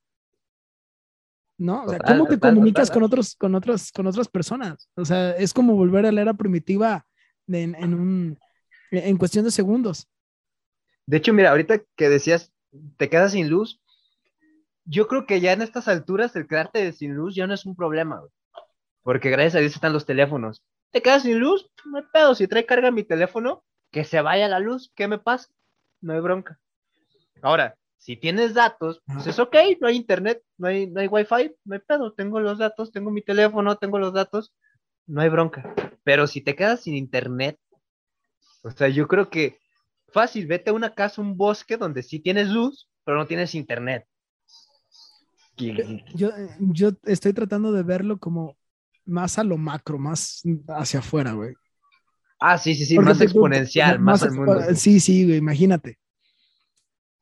¿no? 1.57 1.85
O 1.85 1.89
sea, 1.89 1.99
¿cómo 1.99 2.27
te 2.27 2.39
comunicas 2.39 2.91
con 2.91 3.03
otros, 3.03 3.37
con 3.37 3.55
otras, 3.55 3.91
con 3.91 4.07
otras 4.07 4.29
personas? 4.29 4.89
O 4.97 5.05
sea, 5.05 5.33
es 5.33 5.55
como 5.55 5.75
volver 5.75 6.05
a 6.05 6.13
la 6.13 6.21
era 6.21 6.35
primitiva 6.35 7.07
en, 7.47 7.75
en, 7.75 7.95
un, 7.95 8.39
en 8.91 9.17
cuestión 9.17 9.45
de 9.45 9.51
segundos. 9.51 10.09
De 11.07 11.17
hecho, 11.17 11.33
mira, 11.33 11.51
ahorita 11.51 11.81
que 11.97 12.09
decías 12.09 12.53
te 12.97 13.09
quedas 13.09 13.33
sin 13.33 13.49
luz. 13.49 13.81
Yo 14.91 15.07
creo 15.07 15.25
que 15.25 15.41
ya 15.41 15.53
en 15.53 15.63
estas 15.63 15.87
alturas 15.87 16.35
el 16.35 16.49
quedarte 16.49 16.93
sin 16.93 17.15
luz 17.15 17.37
ya 17.37 17.47
no 17.47 17.55
es 17.55 17.65
un 17.65 17.77
problema. 17.77 18.25
Porque 19.03 19.31
gracias 19.31 19.55
a 19.55 19.61
Dios 19.61 19.77
están 19.77 19.93
los 19.93 20.05
teléfonos. 20.05 20.65
Te 20.91 21.01
quedas 21.01 21.23
sin 21.23 21.39
luz, 21.39 21.71
no 21.85 21.99
hay 21.99 22.05
pedo. 22.13 22.35
Si 22.35 22.49
trae 22.49 22.67
carga 22.67 22.91
mi 22.91 23.05
teléfono, 23.05 23.63
que 23.93 24.03
se 24.03 24.21
vaya 24.21 24.49
la 24.49 24.59
luz, 24.59 24.91
¿qué 24.97 25.07
me 25.07 25.21
pasa? 25.21 25.49
No 26.01 26.13
hay 26.13 26.19
bronca. 26.19 26.59
Ahora, 27.41 27.77
si 27.99 28.17
tienes 28.17 28.53
datos, 28.53 29.01
pues 29.07 29.29
es 29.29 29.39
ok, 29.39 29.55
no 29.81 29.87
hay 29.87 29.95
internet, 29.95 30.43
no 30.59 30.67
hay, 30.67 30.89
no 30.89 31.01
hay 31.01 31.07
wifi, 31.07 31.55
no 31.65 31.75
hay 31.75 31.81
pedo. 31.87 32.13
Tengo 32.13 32.41
los 32.41 32.59
datos, 32.59 32.91
tengo 32.91 33.13
mi 33.13 33.23
teléfono, 33.23 33.77
tengo 33.77 33.97
los 34.01 34.13
datos, 34.13 34.53
no 35.07 35.21
hay 35.21 35.29
bronca. 35.29 35.73
Pero 36.03 36.27
si 36.27 36.41
te 36.41 36.57
quedas 36.57 36.81
sin 36.81 36.97
internet, 36.97 37.61
o 38.65 38.73
sea, 38.73 38.89
yo 38.89 39.07
creo 39.07 39.31
que 39.31 39.61
fácil, 40.09 40.49
vete 40.49 40.71
a 40.71 40.73
una 40.73 40.97
casa, 40.97 41.23
un 41.23 41.37
bosque 41.37 41.77
donde 41.77 42.03
sí 42.03 42.19
tienes 42.19 42.49
luz, 42.49 42.91
pero 43.05 43.19
no 43.19 43.29
tienes 43.29 43.55
internet. 43.55 44.10
Yo, 46.14 46.31
yo 46.59 46.90
estoy 47.05 47.33
tratando 47.33 47.73
de 47.73 47.83
verlo 47.83 48.19
como 48.19 48.57
más 49.05 49.38
a 49.38 49.45
lo 49.45 49.57
macro, 49.57 49.99
más 49.99 50.43
hacia 50.69 51.00
afuera, 51.00 51.33
güey. 51.33 51.55
Ah, 52.38 52.57
sí, 52.57 52.75
sí, 52.75 52.87
sí, 52.87 52.99
más 52.99 53.21
exponencial, 53.21 53.99
más, 53.99 54.23
al 54.23 54.33
mundo. 54.33 54.62
Sí, 54.75 54.99
sí, 54.99 55.26
güey, 55.26 55.37
imagínate. 55.37 55.99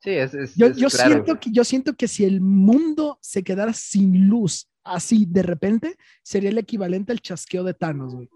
Sí, 0.01 0.11
es, 0.11 0.33
es, 0.33 0.55
yo, 0.55 0.71
yo 0.71 0.89
siento 0.89 1.37
que, 1.39 1.51
yo 1.51 1.63
siento 1.65 1.93
que 1.93 2.07
si 2.07 2.23
el 2.23 2.39
mundo 2.39 3.19
se 3.21 3.43
quedara 3.43 3.73
sin 3.73 4.29
luz 4.29 4.69
así 4.83 5.25
de 5.27 5.43
repente, 5.43 5.97
sería 6.23 6.49
el 6.49 6.57
equivalente 6.57 7.11
al 7.11 7.19
chasqueo 7.19 7.63
de 7.63 7.73
Thanos, 7.73 8.15
güey. 8.15 8.29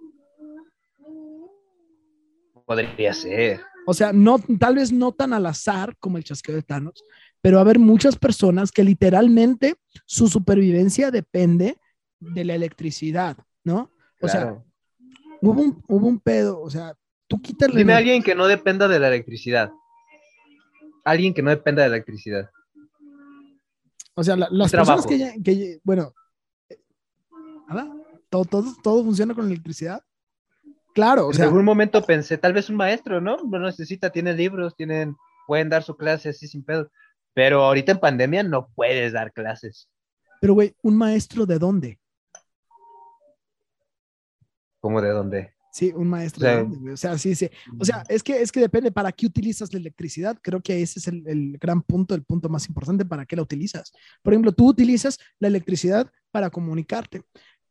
Podría 2.65 3.13
ser. 3.13 3.61
O 3.85 3.93
sea, 3.93 4.13
no, 4.13 4.39
tal 4.59 4.75
vez 4.75 4.91
no 4.91 5.11
tan 5.11 5.33
al 5.33 5.45
azar 5.45 5.95
como 5.99 6.17
el 6.17 6.23
chasqueo 6.23 6.55
de 6.55 6.63
Thanos, 6.63 7.03
pero 7.43 7.57
va 7.57 7.61
a 7.61 7.65
haber 7.65 7.77
muchas 7.77 8.15
personas 8.15 8.71
que 8.71 8.85
literalmente 8.85 9.75
su 10.05 10.29
supervivencia 10.29 11.11
depende 11.11 11.77
de 12.21 12.45
la 12.45 12.55
electricidad, 12.55 13.37
¿no? 13.65 13.91
O 14.21 14.29
sea, 14.29 14.63
hubo 15.41 15.61
un, 15.61 15.83
hubo 15.89 16.07
un 16.07 16.21
pedo, 16.21 16.61
o 16.61 16.69
sea, 16.69 16.95
tú 17.27 17.41
quitas... 17.41 17.75
Dime 17.75 17.91
a 17.91 17.97
alguien 17.97 18.23
que 18.23 18.33
no 18.33 18.47
dependa 18.47 18.87
de 18.87 18.97
la 18.97 19.09
electricidad. 19.09 19.73
Alguien 21.03 21.33
que 21.33 21.41
no 21.41 21.49
dependa 21.49 21.83
de 21.83 21.89
la 21.89 21.95
electricidad. 21.97 22.49
O 24.15 24.23
sea, 24.23 24.37
las 24.37 24.71
personas 24.71 25.05
que, 25.05 25.35
que, 25.43 25.81
bueno, 25.83 26.13
¿nada? 27.67 27.93
¿Todo, 28.29 28.45
todo, 28.45 28.73
todo 28.81 29.03
funciona 29.03 29.35
con 29.35 29.47
electricidad. 29.47 30.01
Claro, 30.95 31.27
o 31.27 31.33
en 31.33 31.41
algún 31.41 31.65
momento 31.65 32.01
pensé, 32.05 32.37
tal 32.37 32.53
vez 32.53 32.69
un 32.69 32.77
maestro, 32.77 33.19
¿no? 33.19 33.35
No 33.43 33.59
necesita, 33.59 34.11
tiene 34.11 34.33
libros, 34.33 34.77
tienen, 34.77 35.17
pueden 35.45 35.67
dar 35.67 35.83
su 35.83 35.97
clase 35.97 36.29
así 36.29 36.47
sin 36.47 36.63
pedo. 36.63 36.89
Pero 37.33 37.63
ahorita 37.63 37.93
en 37.93 37.99
pandemia 37.99 38.43
no 38.43 38.69
puedes 38.75 39.13
dar 39.13 39.31
clases. 39.31 39.89
Pero, 40.39 40.53
güey, 40.53 40.75
¿un 40.81 40.97
maestro 40.97 41.45
de 41.45 41.57
dónde? 41.57 41.99
¿Cómo 44.79 45.01
de 45.01 45.09
dónde? 45.09 45.53
Sí, 45.71 45.91
un 45.95 46.07
maestro 46.07 46.47
de 46.47 46.57
dónde, 46.57 46.93
O 46.93 46.97
sea, 46.97 47.17
sí, 47.17 47.33
sí. 47.33 47.49
O 47.79 47.85
sea, 47.85 48.03
es 48.07 48.21
que, 48.21 48.41
es 48.41 48.51
que 48.51 48.59
depende 48.59 48.91
para 48.91 49.11
qué 49.11 49.25
utilizas 49.25 49.73
la 49.73 49.79
electricidad. 49.79 50.37
Creo 50.41 50.61
que 50.61 50.81
ese 50.81 50.99
es 50.99 51.07
el, 51.07 51.23
el 51.25 51.57
gran 51.57 51.81
punto, 51.81 52.13
el 52.13 52.23
punto 52.23 52.49
más 52.49 52.67
importante, 52.67 53.05
para 53.05 53.25
qué 53.25 53.35
la 53.35 53.41
utilizas. 53.41 53.91
Por 54.21 54.33
ejemplo, 54.33 54.51
tú 54.51 54.67
utilizas 54.67 55.17
la 55.39 55.47
electricidad 55.47 56.11
para 56.31 56.49
comunicarte 56.49 57.23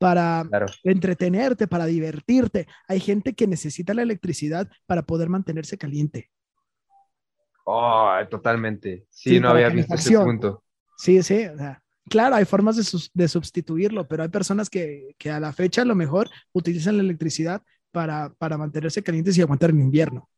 para 0.02 0.44
entretenerte, 0.82 1.68
para 1.68 1.86
divertirte. 1.86 2.66
Hay 2.88 2.98
gente 2.98 3.34
que 3.34 3.46
necesita 3.46 3.94
la 3.94 4.02
electricidad 4.02 4.68
para 4.84 5.02
poder 5.02 5.28
mantenerse 5.28 5.78
caliente. 5.78 6.28
Oh, 7.74 8.26
totalmente. 8.28 9.06
Sí, 9.10 9.40
no 9.40 9.50
había 9.50 9.68
visto 9.68 9.94
ese 9.94 10.18
punto. 10.18 10.62
Sí, 10.96 11.22
sí. 11.22 11.46
claro, 12.08 12.36
hay 12.36 12.44
formas 12.44 12.76
de, 13.12 13.28
sustituirlo, 13.28 14.06
pero 14.06 14.22
hay 14.22 14.28
personas 14.28 14.68
que, 14.68 15.14
a 15.30 15.40
la 15.40 15.52
fecha 15.52 15.82
a 15.82 15.86
lo 15.86 15.94
mejor 15.94 16.28
utilizan 16.52 16.96
la 16.96 17.02
electricidad 17.02 17.62
para, 17.90 18.32
para 18.34 18.58
mantenerse 18.58 19.02
calientes 19.02 19.36
y 19.36 19.42
aguantar 19.42 19.70
en 19.70 19.80
invierno. 19.80 20.28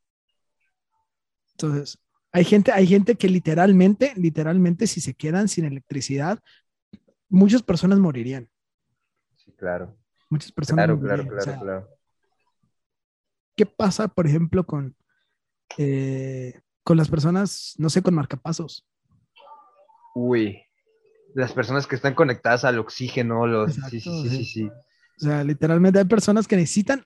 Entonces, 1.53 1.99
hay 2.33 2.45
gente, 2.45 2.73
hay 2.73 2.87
gente 2.87 3.15
que 3.15 3.29
literalmente, 3.29 4.13
literalmente, 4.17 4.87
si 4.87 5.01
se 5.01 5.15
quedan 5.15 5.49
sin 5.49 5.65
electricidad, 5.65 6.41
muchas 7.29 7.63
personas 7.63 7.99
morirían 7.99 8.49
claro. 9.57 9.97
Muchas 10.31 10.53
personas. 10.53 10.87
Claro, 10.87 11.01
claro, 11.01 11.27
claro, 11.27 11.61
claro. 11.61 11.89
¿Qué 13.57 13.67
pasa, 13.67 14.09
por 14.09 14.27
ejemplo, 14.27 14.65
con, 14.67 14.97
eh, 15.79 16.61
con 16.85 16.97
las 16.97 17.09
personas, 17.09 17.75
no 17.79 17.91
sé, 17.91 18.03
con 18.03 18.15
marcapasos? 18.15 18.87
Uy, 20.15 20.63
las 21.35 21.53
personas 21.53 21.87
que 21.87 21.97
están 21.97 22.15
conectadas 22.15 22.65
al 22.65 22.79
oxígeno, 22.79 23.47
los... 23.47 23.75
sí, 23.75 24.01
sí, 24.01 24.29
sí, 24.29 24.45
sí, 24.45 24.65
O 24.67 25.21
sea, 25.21 25.43
literalmente 25.43 25.99
hay 25.99 26.05
personas 26.05 26.47
que 26.47 26.57
necesitan 26.57 27.05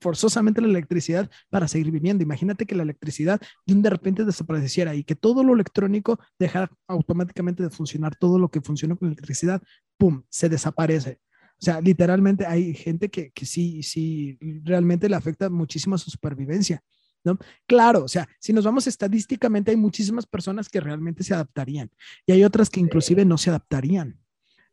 forzosamente 0.00 0.60
la 0.60 0.68
electricidad 0.68 1.30
para 1.50 1.68
seguir 1.68 1.90
viviendo. 1.90 2.22
Imagínate 2.22 2.66
que 2.66 2.74
la 2.74 2.82
electricidad 2.82 3.40
de 3.66 3.90
repente 3.90 4.24
desapareciera 4.24 4.94
y 4.94 5.04
que 5.04 5.14
todo 5.14 5.44
lo 5.44 5.54
electrónico 5.54 6.18
dejara 6.38 6.70
automáticamente 6.86 7.62
de 7.62 7.70
funcionar, 7.70 8.16
todo 8.16 8.38
lo 8.38 8.48
que 8.48 8.60
funciona 8.60 8.96
con 8.96 9.08
electricidad, 9.08 9.62
¡pum!, 9.96 10.22
se 10.28 10.48
desaparece. 10.48 11.20
O 11.60 11.64
sea, 11.64 11.80
literalmente 11.80 12.46
hay 12.46 12.74
gente 12.74 13.08
que, 13.08 13.30
que 13.30 13.44
sí, 13.44 13.82
sí, 13.82 14.38
realmente 14.62 15.08
le 15.08 15.16
afecta 15.16 15.50
muchísimo 15.50 15.96
a 15.96 15.98
su 15.98 16.10
supervivencia. 16.10 16.82
¿No? 17.28 17.38
Claro, 17.66 18.04
o 18.04 18.08
sea, 18.08 18.26
si 18.38 18.52
nos 18.52 18.64
vamos 18.64 18.86
estadísticamente, 18.86 19.70
hay 19.70 19.76
muchísimas 19.76 20.26
personas 20.26 20.68
que 20.68 20.80
realmente 20.80 21.22
se 21.22 21.34
adaptarían 21.34 21.90
y 22.24 22.32
hay 22.32 22.42
otras 22.42 22.70
que 22.70 22.80
inclusive 22.80 23.24
no 23.24 23.36
se 23.36 23.50
adaptarían, 23.50 24.18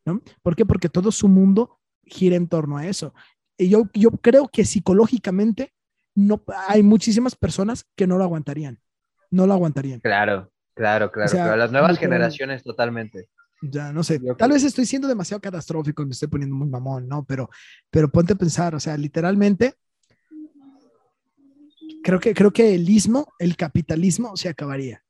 ¿no? 0.05 0.21
¿Por 0.41 0.55
qué? 0.55 0.65
Porque 0.65 0.88
todo 0.88 1.12
su 1.12 1.27
mundo 1.27 1.81
gira 2.05 2.38
en 2.38 2.47
torno 2.47 2.77
a 2.77 2.88
eso. 2.88 3.13
Y 3.57 3.69
yo, 3.69 3.89
yo 3.93 4.12
creo 4.12 4.47
que 4.47 4.63
psicológicamente 4.63 5.74
no, 6.15 6.41
hay 6.69 6.81
muchísimas 6.81 7.35
personas 7.35 7.85
que 7.95 8.07
no 8.07 8.17
lo 8.17 8.24
aguantarían, 8.24 8.79
no 9.31 9.45
lo 9.45 9.53
aguantarían. 9.53 10.00
Claro, 10.00 10.51
claro, 10.74 11.12
claro, 11.12 11.31
pero 11.31 11.55
las 11.57 11.71
nuevas 11.71 12.00
generaciones 12.00 12.63
totalmente. 12.63 13.29
Ya, 13.62 13.91
no 13.91 14.03
sé, 14.03 14.19
tal 14.38 14.51
vez 14.51 14.63
estoy 14.63 14.85
siendo 14.85 15.07
demasiado 15.07 15.41
catastrófico 15.41 16.03
y 16.03 16.05
me 16.05 16.12
estoy 16.12 16.27
poniendo 16.27 16.55
muy 16.55 16.67
mamón, 16.67 17.07
¿no? 17.07 17.25
Pero, 17.25 17.50
pero 17.89 18.09
ponte 18.09 18.33
a 18.33 18.38
pensar, 18.38 18.75
o 18.75 18.79
sea, 18.79 18.97
literalmente, 18.97 19.75
creo 22.05 22.19
que, 22.19 22.35
creo 22.35 22.51
que 22.51 22.75
el 22.75 22.88
ismo, 22.88 23.33
el 23.39 23.57
capitalismo 23.57 24.38
se 24.38 24.47
acabaría 24.47 25.03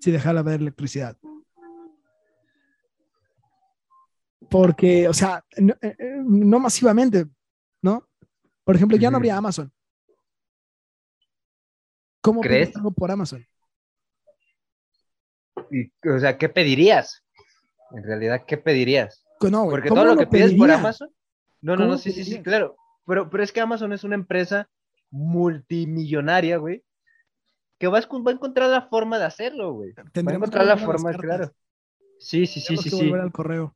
si 0.00 0.10
dejara 0.10 0.34
de 0.34 0.40
haber 0.40 0.60
electricidad. 0.62 1.18
Porque, 4.48 5.06
o 5.06 5.12
sea, 5.12 5.44
no, 5.58 5.74
eh, 5.82 5.94
eh, 5.98 6.22
masivamente, 6.24 7.26
¿no? 7.82 8.08
Por 8.64 8.76
ejemplo, 8.76 8.96
ya 8.96 9.10
no 9.10 9.18
habría 9.18 9.36
Amazon. 9.36 9.70
¿Cómo 12.22 12.40
crees 12.40 12.74
algo 12.74 12.90
por 12.92 13.10
Amazon? 13.10 13.46
o 15.56 16.18
sea, 16.18 16.38
¿qué 16.38 16.48
pedirías? 16.48 17.22
En 17.90 18.02
realidad, 18.02 18.44
¿qué 18.46 18.56
pedirías? 18.56 19.26
No, 19.42 19.68
Porque 19.68 19.90
todo 19.90 20.06
lo 20.06 20.16
que 20.16 20.26
pides 20.26 20.54
por 20.54 20.70
Amazon. 20.70 21.10
No, 21.60 21.76
no, 21.76 21.86
no, 21.86 21.98
sí, 21.98 22.12
sí, 22.12 22.24
sí, 22.24 22.40
claro. 22.40 22.76
Pero, 23.06 23.28
pero 23.28 23.42
es 23.42 23.52
que 23.52 23.60
Amazon 23.60 23.92
es 23.92 24.04
una 24.04 24.14
empresa 24.14 24.70
multimillonaria, 25.10 26.58
güey, 26.58 26.84
que 27.78 27.88
va 27.88 27.98
a, 27.98 28.02
encontrar 28.02 28.68
la 28.68 28.82
forma 28.82 29.18
de 29.18 29.24
hacerlo, 29.24 29.72
güey. 29.72 29.92
Va 29.92 30.02
a 30.32 30.34
encontrar 30.34 30.66
la 30.66 30.76
forma, 30.76 31.12
claro. 31.12 31.52
Sí, 32.18 32.46
sí, 32.46 32.60
sí, 32.60 32.76
sí, 32.76 32.90
sí. 32.90 33.12
al 33.12 33.32
correo. 33.32 33.74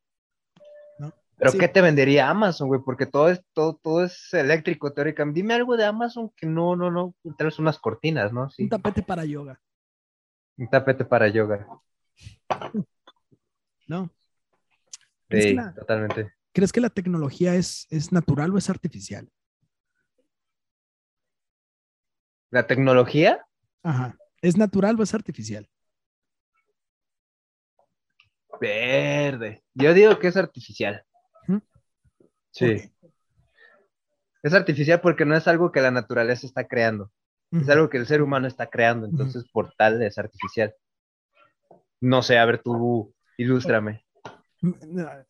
Pero 1.38 1.58
¿qué 1.58 1.66
te 1.66 1.80
vendería 1.80 2.30
Amazon, 2.30 2.68
güey? 2.68 2.80
Porque 2.84 3.04
todo 3.04 3.28
es, 3.28 3.42
todo, 3.52 3.74
todo 3.74 4.04
es 4.04 4.32
eléctrico, 4.32 4.92
teóricamente. 4.92 5.40
Dime 5.40 5.54
algo 5.54 5.76
de 5.76 5.84
Amazon 5.84 6.30
que 6.36 6.46
no, 6.46 6.76
no, 6.76 6.90
no, 6.90 7.16
traes 7.36 7.58
unas 7.58 7.80
cortinas, 7.80 8.32
¿no? 8.32 8.48
Un 8.56 8.68
tapete 8.68 9.02
para 9.02 9.24
yoga. 9.24 9.60
Un 10.56 10.68
tapete 10.68 11.04
para 11.04 11.26
yoga. 11.26 11.66
No. 13.88 14.08
Sí, 15.30 15.56
totalmente. 15.74 16.32
¿Crees 16.52 16.72
que 16.72 16.80
la 16.80 16.90
tecnología 16.90 17.56
es, 17.56 17.88
es 17.90 18.12
natural 18.12 18.54
o 18.54 18.58
es 18.58 18.70
artificial? 18.70 19.28
¿La 22.52 22.66
tecnología? 22.66 23.44
Ajá. 23.82 24.14
¿Es 24.42 24.58
natural 24.58 25.00
o 25.00 25.02
es 25.02 25.14
artificial? 25.14 25.66
Verde. 28.60 29.64
Yo 29.72 29.94
digo 29.94 30.18
que 30.18 30.28
es 30.28 30.36
artificial. 30.36 31.02
Sí. 32.50 32.92
Es 34.42 34.52
artificial 34.52 35.00
porque 35.00 35.24
no 35.24 35.34
es 35.34 35.48
algo 35.48 35.72
que 35.72 35.80
la 35.80 35.90
naturaleza 35.90 36.46
está 36.46 36.68
creando. 36.68 37.10
Es 37.50 37.68
algo 37.70 37.88
que 37.88 37.96
el 37.96 38.06
ser 38.06 38.20
humano 38.20 38.46
está 38.46 38.68
creando, 38.68 39.06
entonces 39.06 39.44
por 39.50 39.72
tal 39.74 40.02
es 40.02 40.18
artificial. 40.18 40.74
No 42.00 42.22
sé, 42.22 42.36
a 42.38 42.44
ver, 42.44 42.62
tú 42.62 43.14
ilústrame. 43.38 44.04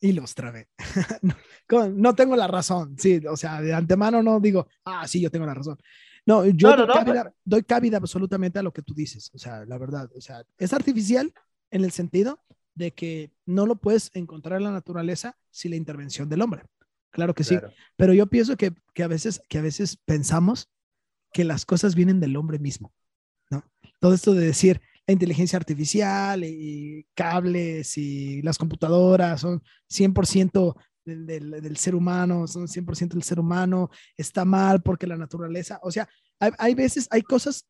Ilústrame. 0.01 0.69
no, 1.69 1.89
no 1.89 2.15
tengo 2.15 2.35
la 2.35 2.49
razón, 2.49 2.97
sí, 2.99 3.25
o 3.29 3.37
sea, 3.37 3.61
de 3.61 3.73
antemano 3.73 4.23
no 4.23 4.41
digo, 4.41 4.67
ah, 4.85 5.07
sí, 5.07 5.21
yo 5.21 5.31
tengo 5.31 5.47
la 5.47 5.55
razón. 5.55 5.79
No, 6.27 6.47
yo 6.47 6.71
No, 6.71 6.77
doy, 6.77 6.87
no, 6.87 6.95
cabida, 6.95 7.35
doy 7.45 7.63
cabida 7.63 7.97
absolutamente 7.97 8.59
a 8.59 8.63
lo 8.63 8.73
que 8.73 8.83
tú 8.83 8.95
dices. 8.95 9.31
O 9.35 9.39
sea, 9.39 9.65
la 9.65 9.79
verdad, 9.79 10.11
o 10.15 10.21
sea, 10.21 10.45
es 10.59 10.73
artificial 10.73 11.33
en 11.71 11.85
el 11.85 11.93
sentido 11.93 12.41
de 12.75 12.93
que 12.93 13.33
no 13.45 13.67
lo 13.67 13.77
puedes 13.77 14.11
encontrar 14.15 14.59
en 14.59 14.65
la 14.65 14.73
naturaleza 14.73 15.37
sin 15.51 15.73
la 15.73 15.77
intervención 15.77 16.29
del 16.29 16.43
hombre. 16.43 16.65
Claro 17.11 17.35
que 17.35 17.45
sí, 17.45 17.59
pero 17.97 18.15
yo 18.15 18.27
pienso 18.27 18.57
que, 18.57 18.73
que, 18.95 19.03
a 19.03 19.09
veces, 19.09 19.43
que 19.49 19.59
a 19.59 19.63
veces 19.63 19.99
pensamos 19.99 20.71
que 21.33 21.45
las 21.45 21.67
cosas 21.67 21.95
vienen 21.95 22.21
del 22.21 22.37
hombre 22.37 22.59
mismo, 22.59 22.95
¿no? 23.51 23.65
Todo 24.01 24.15
esto 24.15 24.33
de 24.33 24.47
decir 24.47 24.81
la 25.07 25.13
inteligencia 25.13 25.59
artificial 25.59 26.45
y 26.45 27.07
cables 27.15 27.99
y 27.99 28.41
las 28.43 28.57
computadoras 28.57 29.41
son 29.41 29.63
100% 29.91 30.75
del, 31.05 31.27
del, 31.27 31.51
del 31.51 31.77
ser 31.77 31.95
humano, 31.95 32.47
son 32.47 32.67
100% 32.67 33.09
del 33.15 33.23
ser 33.23 33.41
humano, 33.41 33.91
está 34.17 34.45
mal 34.45 34.83
porque 34.83 35.07
la 35.07 35.17
naturaleza, 35.17 35.79
o 35.83 35.91
sea, 35.91 36.09
hay, 36.39 36.51
hay 36.59 36.75
veces, 36.75 37.09
hay 37.11 37.23
cosas, 37.23 37.69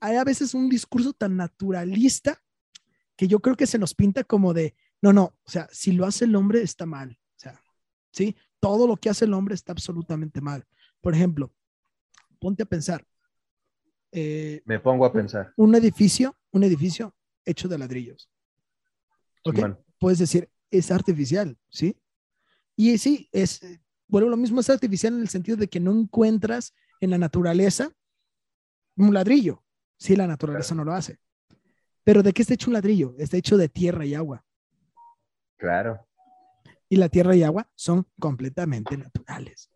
hay 0.00 0.16
a 0.16 0.24
veces 0.24 0.54
un 0.54 0.68
discurso 0.68 1.12
tan 1.12 1.36
naturalista 1.36 2.40
que 3.16 3.28
yo 3.28 3.40
creo 3.40 3.56
que 3.56 3.66
se 3.66 3.78
nos 3.78 3.94
pinta 3.94 4.24
como 4.24 4.52
de, 4.54 4.74
no, 5.00 5.12
no, 5.12 5.24
o 5.44 5.50
sea, 5.50 5.68
si 5.70 5.92
lo 5.92 6.06
hace 6.06 6.24
el 6.24 6.36
hombre 6.36 6.62
está 6.62 6.86
mal, 6.86 7.18
o 7.36 7.38
sea, 7.38 7.60
¿sí? 8.12 8.36
Todo 8.60 8.86
lo 8.86 8.96
que 8.96 9.10
hace 9.10 9.26
el 9.26 9.34
hombre 9.34 9.54
está 9.54 9.72
absolutamente 9.72 10.40
mal. 10.40 10.64
Por 11.00 11.14
ejemplo, 11.14 11.52
ponte 12.38 12.62
a 12.62 12.66
pensar, 12.66 13.06
eh, 14.10 14.62
Me 14.64 14.78
pongo 14.80 15.04
a 15.04 15.12
pensar. 15.12 15.52
un 15.56 15.74
edificio, 15.74 16.36
un 16.52 16.64
edificio 16.64 17.14
hecho 17.44 17.68
de 17.68 17.78
ladrillos. 17.78 18.30
¿Ok? 19.44 19.56
Simón. 19.56 19.78
Puedes 19.98 20.18
decir, 20.18 20.48
es 20.70 20.90
artificial, 20.90 21.58
¿sí? 21.68 21.96
Y 22.76 22.98
sí, 22.98 23.28
es, 23.32 23.60
bueno, 24.08 24.28
lo 24.28 24.36
mismo 24.36 24.60
es 24.60 24.70
artificial 24.70 25.14
en 25.14 25.20
el 25.20 25.28
sentido 25.28 25.56
de 25.56 25.68
que 25.68 25.80
no 25.80 25.92
encuentras 25.92 26.74
en 27.00 27.10
la 27.10 27.18
naturaleza 27.18 27.90
un 28.96 29.14
ladrillo. 29.14 29.62
Sí, 29.96 30.16
la 30.16 30.26
naturaleza 30.26 30.74
no 30.74 30.84
lo 30.84 30.92
hace. 30.92 31.18
Pero 32.02 32.22
¿de 32.22 32.32
qué 32.32 32.42
está 32.42 32.54
hecho 32.54 32.68
un 32.70 32.74
ladrillo? 32.74 33.14
Está 33.18 33.36
hecho 33.36 33.56
de 33.56 33.68
tierra 33.68 34.04
y 34.04 34.14
agua. 34.14 34.44
Claro. 35.56 36.06
Y 36.88 36.96
la 36.96 37.08
tierra 37.08 37.34
y 37.34 37.42
agua 37.42 37.68
son 37.74 38.06
completamente 38.18 38.96
naturales. 38.96 39.70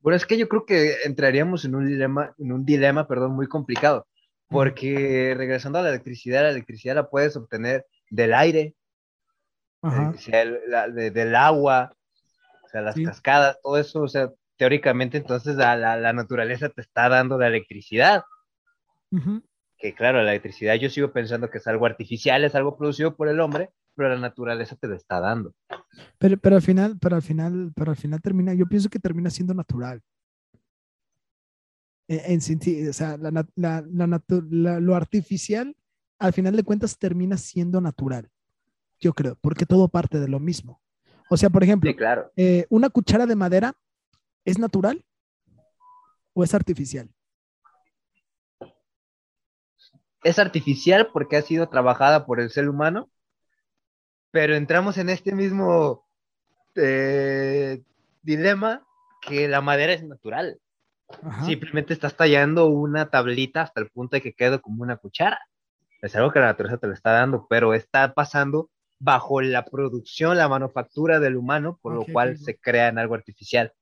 Bueno, 0.00 0.16
es 0.16 0.24
que 0.24 0.38
yo 0.38 0.48
creo 0.48 0.64
que 0.64 1.02
entraríamos 1.04 1.64
en 1.64 1.74
un 1.74 1.86
dilema, 1.86 2.34
en 2.38 2.52
un 2.52 2.64
dilema, 2.64 3.08
perdón, 3.08 3.32
muy 3.32 3.48
complicado, 3.48 4.06
porque 4.48 5.34
regresando 5.36 5.78
a 5.78 5.82
la 5.82 5.88
electricidad, 5.88 6.42
la 6.42 6.50
electricidad 6.50 6.94
la 6.94 7.10
puedes 7.10 7.36
obtener 7.36 7.86
del 8.10 8.32
aire, 8.32 8.74
la 9.90 9.96
electricidad 10.02 10.38
del, 10.44 10.58
la- 10.68 10.88
de- 10.88 11.10
del 11.10 11.34
agua, 11.34 11.94
o 12.64 12.68
sea, 12.68 12.80
las 12.82 12.94
Sí. 12.94 13.04
cascadas, 13.04 13.58
todo 13.62 13.78
eso, 13.78 14.02
o 14.02 14.08
sea, 14.08 14.30
teóricamente 14.56 15.18
entonces 15.18 15.56
la, 15.56 15.76
la- 15.76 15.96
la 15.96 16.12
naturaleza 16.12 16.68
te 16.68 16.80
está 16.80 17.08
dando 17.08 17.38
la 17.38 17.48
electricidad, 17.48 18.22
que 19.78 19.94
claro, 19.94 20.22
la 20.22 20.30
electricidad 20.32 20.74
yo 20.76 20.88
sigo 20.88 21.12
pensando 21.12 21.50
que 21.50 21.58
es 21.58 21.66
algo 21.66 21.86
artificial, 21.86 22.44
es 22.44 22.54
algo 22.54 22.76
producido 22.76 23.14
por 23.16 23.28
el 23.28 23.40
hombre, 23.40 23.70
pero 23.94 24.08
la 24.08 24.18
naturaleza 24.18 24.76
te 24.76 24.88
lo 24.88 24.94
está 24.94 25.20
dando. 25.20 25.54
Pero, 26.18 26.36
pero 26.38 26.56
al 26.56 26.62
final, 26.62 26.98
pero 27.00 27.16
al 27.16 27.22
final, 27.22 27.72
pero 27.74 27.90
al 27.90 27.96
final 27.96 28.20
termina, 28.20 28.54
yo 28.54 28.66
pienso 28.66 28.88
que 28.88 28.98
termina 28.98 29.30
siendo 29.30 29.54
natural. 29.54 30.02
En, 32.08 32.32
en 32.32 32.40
senti- 32.40 32.86
o 32.88 32.92
sea, 32.92 33.16
la 33.16 33.30
la- 33.30 33.46
la 33.54 33.84
la- 34.50 34.80
lo 34.80 34.94
artificial, 34.94 35.76
al 36.18 36.32
final 36.32 36.56
de 36.56 36.62
cuentas, 36.62 36.98
termina 36.98 37.36
siendo 37.36 37.80
natural. 37.80 38.28
Yo 39.00 39.12
creo, 39.12 39.36
porque 39.40 39.66
todo 39.66 39.88
parte 39.88 40.18
de 40.20 40.28
lo 40.28 40.40
mismo. 40.40 40.80
O 41.28 41.36
sea, 41.36 41.50
por 41.50 41.62
ejemplo, 41.62 41.90
Sí, 41.90 41.96
claro. 41.96 42.30
eh, 42.36 42.66
una 42.70 42.88
cuchara 42.90 43.26
de 43.26 43.36
madera 43.36 43.74
es 44.44 44.58
natural 44.58 45.04
o 46.34 46.44
es 46.44 46.54
artificial. 46.54 47.10
es 50.22 50.40
artificial 50.40 51.08
porque 51.12 51.36
ha 51.36 51.42
sido 51.42 51.68
trabajada 51.68 52.26
por 52.26 52.40
el 52.40 52.50
ser 52.50 52.68
humano, 52.68 53.08
pero 54.32 54.56
entramos 54.56 54.98
en 54.98 55.08
este 55.08 55.32
mismo 55.32 56.04
eh, 56.74 57.82
dilema 58.22 58.84
que 59.22 59.46
la 59.46 59.60
madera 59.60 59.92
es 59.92 60.02
natural. 60.02 60.58
Ajá. 61.22 61.44
Simplemente 61.44 61.92
estás 61.92 62.16
tallando 62.16 62.66
una 62.66 63.08
tablita 63.08 63.62
hasta 63.62 63.80
el 63.80 63.88
punto 63.90 64.16
de 64.16 64.22
que 64.22 64.32
quede 64.32 64.60
como 64.60 64.82
una 64.82 64.96
cuchara. 64.96 65.38
Es 66.02 66.16
algo 66.16 66.32
que 66.32 66.40
la 66.40 66.46
naturaleza 66.46 66.78
te 66.80 66.88
lo 66.88 66.92
está 66.94 67.12
dando, 67.12 67.46
pero 67.48 67.72
está 67.72 68.12
pasando 68.12 68.68
bajo 68.98 69.40
la 69.40 69.64
producción, 69.64 70.36
la 70.36 70.48
manufactura 70.48 71.20
del 71.20 71.36
humano, 71.36 71.78
por 71.82 71.92
Ok, 71.94 72.06
lo 72.08 72.12
cual 72.12 72.30
ok. 72.32 72.36
se 72.36 72.58
crea 72.58 72.88
en 72.88 72.98
algo 72.98 73.14
artificial. 73.14 73.72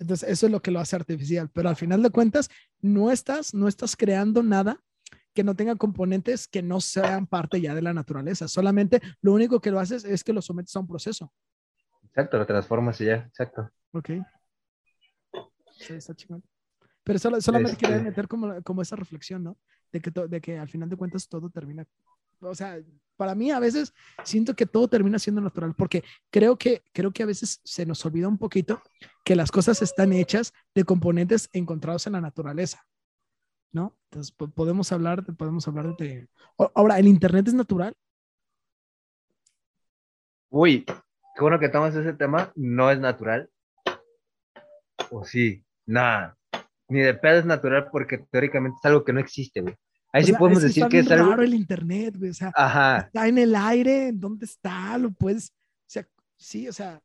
Entonces, 0.00 0.28
eso 0.28 0.46
es 0.46 0.52
lo 0.52 0.62
que 0.62 0.70
lo 0.70 0.78
hace 0.80 0.94
artificial, 0.96 1.50
pero 1.52 1.68
al 1.68 1.76
final 1.76 2.02
de 2.02 2.10
cuentas, 2.10 2.48
no 2.80 3.10
estás, 3.10 3.52
no 3.52 3.66
estás 3.66 3.96
creando 3.96 4.42
nada 4.42 4.80
que 5.34 5.42
no 5.44 5.54
tenga 5.56 5.74
componentes 5.76 6.46
que 6.48 6.62
no 6.62 6.80
sean 6.80 7.26
parte 7.26 7.60
ya 7.60 7.74
de 7.74 7.82
la 7.82 7.92
naturaleza. 7.94 8.46
Solamente 8.48 9.00
lo 9.22 9.32
único 9.32 9.60
que 9.60 9.70
lo 9.70 9.80
haces 9.80 10.04
es 10.04 10.22
que 10.24 10.32
lo 10.32 10.40
sometes 10.42 10.74
a 10.76 10.80
un 10.80 10.86
proceso. 10.86 11.32
Exacto, 12.04 12.38
lo 12.38 12.46
transformas 12.46 13.00
y 13.00 13.06
ya, 13.06 13.14
exacto. 13.28 13.70
Ok. 13.92 14.10
Sí, 15.76 15.94
está 15.94 16.14
chingón. 16.14 16.42
Pero 17.04 17.18
solo, 17.18 17.40
solamente 17.40 17.72
Este- 17.72 17.86
quería 17.86 18.02
meter 18.02 18.28
como, 18.28 18.62
como 18.62 18.82
esa 18.82 18.96
reflexión, 18.96 19.42
¿no? 19.44 19.56
De 19.92 20.00
que, 20.00 20.10
to- 20.10 20.28
de 20.28 20.40
que 20.40 20.58
al 20.58 20.68
final 20.68 20.88
de 20.88 20.96
cuentas 20.96 21.28
todo 21.28 21.48
termina. 21.50 21.86
O 22.40 22.54
sea, 22.54 22.78
para 23.16 23.34
mí 23.34 23.50
a 23.50 23.58
veces 23.58 23.92
siento 24.24 24.54
que 24.54 24.66
todo 24.66 24.88
termina 24.88 25.18
siendo 25.18 25.40
natural, 25.40 25.74
porque 25.74 26.04
creo 26.30 26.56
que, 26.56 26.82
creo 26.92 27.10
que 27.12 27.22
a 27.24 27.26
veces 27.26 27.60
se 27.64 27.84
nos 27.84 28.04
olvida 28.06 28.28
un 28.28 28.38
poquito 28.38 28.80
que 29.24 29.34
las 29.36 29.50
cosas 29.50 29.82
están 29.82 30.12
hechas 30.12 30.52
de 30.74 30.84
componentes 30.84 31.48
encontrados 31.52 32.06
en 32.06 32.12
la 32.14 32.20
naturaleza, 32.20 32.86
¿no? 33.72 33.96
Entonces 34.04 34.32
po- 34.32 34.48
podemos 34.48 34.92
hablar, 34.92 35.24
de- 35.24 35.32
podemos 35.32 35.66
hablar 35.66 35.96
de... 35.96 36.28
Ahora, 36.74 36.98
¿el 36.98 37.08
Internet 37.08 37.48
es 37.48 37.54
natural? 37.54 37.94
Uy, 40.50 40.84
qué 40.84 41.40
bueno 41.40 41.58
que 41.58 41.68
tomas 41.68 41.94
ese 41.94 42.12
tema, 42.14 42.52
no 42.54 42.90
es 42.90 42.98
natural. 43.00 43.50
O 45.10 45.24
sí, 45.24 45.64
nada. 45.86 46.36
Ni 46.88 47.00
de 47.00 47.14
pedo 47.14 47.38
es 47.40 47.44
natural 47.44 47.88
porque 47.90 48.18
teóricamente 48.30 48.76
es 48.80 48.84
algo 48.86 49.04
que 49.04 49.12
no 49.12 49.20
existe, 49.20 49.60
güey. 49.60 49.74
Ahí 50.18 50.24
O 50.24 50.26
sí 50.26 50.32
sea, 50.32 50.38
podemos 50.38 50.62
decir 50.62 50.86
que 50.88 51.00
es 51.00 51.10
algo. 51.10 51.30
raro 51.30 51.42
el 51.42 51.54
Internet, 51.54 52.16
güey, 52.18 52.30
o 52.30 52.34
sea, 52.34 52.52
Ajá, 52.54 52.98
está 53.06 53.28
en 53.28 53.38
el 53.38 53.54
aire, 53.54 54.08
¿en 54.08 54.20
dónde 54.20 54.46
está? 54.46 54.96
Lo 54.98 55.10
puedes, 55.12 55.50
o 55.50 55.90
sea, 55.90 56.08
sí, 56.36 56.68
o 56.68 56.72
sea, 56.72 57.02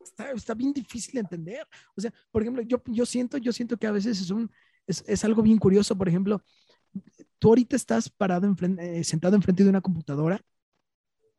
está, 0.00 0.30
está 0.32 0.54
bien 0.54 0.72
difícil 0.72 1.14
de 1.14 1.20
entender. 1.20 1.66
O 1.96 2.00
sea, 2.00 2.12
por 2.30 2.42
ejemplo, 2.42 2.62
yo, 2.62 2.82
yo 2.86 3.06
siento, 3.06 3.38
yo 3.38 3.52
siento 3.52 3.76
que 3.76 3.86
a 3.86 3.92
veces 3.92 4.20
es 4.20 4.30
un, 4.30 4.50
es, 4.86 5.04
es 5.06 5.24
algo 5.24 5.42
bien 5.42 5.58
curioso. 5.58 5.96
Por 5.96 6.08
ejemplo, 6.08 6.42
tú 7.38 7.48
ahorita 7.48 7.76
estás 7.76 8.08
parado 8.08 8.46
enfrente, 8.46 9.00
eh, 9.00 9.04
sentado 9.04 9.36
enfrente 9.36 9.62
de 9.62 9.70
una 9.70 9.80
computadora 9.80 10.40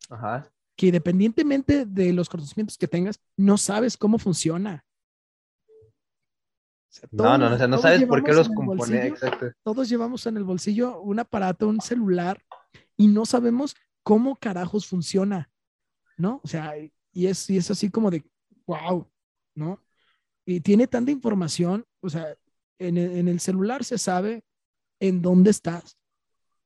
ajá. 0.09 0.51
que 0.75 0.87
independientemente 0.87 1.85
de 1.85 2.13
los 2.13 2.29
conocimientos 2.29 2.77
que 2.77 2.87
tengas, 2.87 3.19
no 3.35 3.57
sabes 3.57 3.97
cómo 3.97 4.17
funciona. 4.17 4.85
Sea, 6.89 7.07
No, 7.11 7.37
no, 7.37 7.49
no, 7.49 7.55
o 7.55 7.57
sea, 7.57 7.67
no 7.67 7.77
todos 7.77 7.83
sabes 7.83 8.05
por 8.05 8.23
qué 8.23 8.33
los 8.33 8.49
compone. 8.49 9.07
Exacto. 9.07 9.51
todos 9.63 9.87
llevamos 9.87 10.25
en 10.25 10.37
el 10.37 10.43
bolsillo 10.43 11.01
un 11.01 11.19
aparato, 11.19 11.67
un 11.67 11.81
celular, 11.81 12.43
y 12.97 13.07
no 13.07 13.25
sabemos 13.25 13.75
cómo 14.03 14.35
carajos 14.35 14.87
funciona, 14.87 15.49
¿no? 16.17 16.41
O 16.43 16.47
sea, 16.47 16.73
y 16.77 17.27
es, 17.27 17.49
y 17.49 17.57
es 17.57 17.71
así 17.71 17.89
como 17.89 18.09
de, 18.09 18.23
wow, 18.65 19.07
¿no? 19.55 19.83
Y 20.45 20.61
tiene 20.61 20.87
tanta 20.87 21.11
información, 21.11 21.85
o 22.01 22.09
sea, 22.09 22.35
en 22.79 22.97
el, 22.97 23.17
en 23.17 23.27
el 23.27 23.39
celular 23.39 23.83
se 23.83 23.97
sabe 23.97 24.43
en 24.99 25.21
dónde 25.21 25.51
estás, 25.51 25.97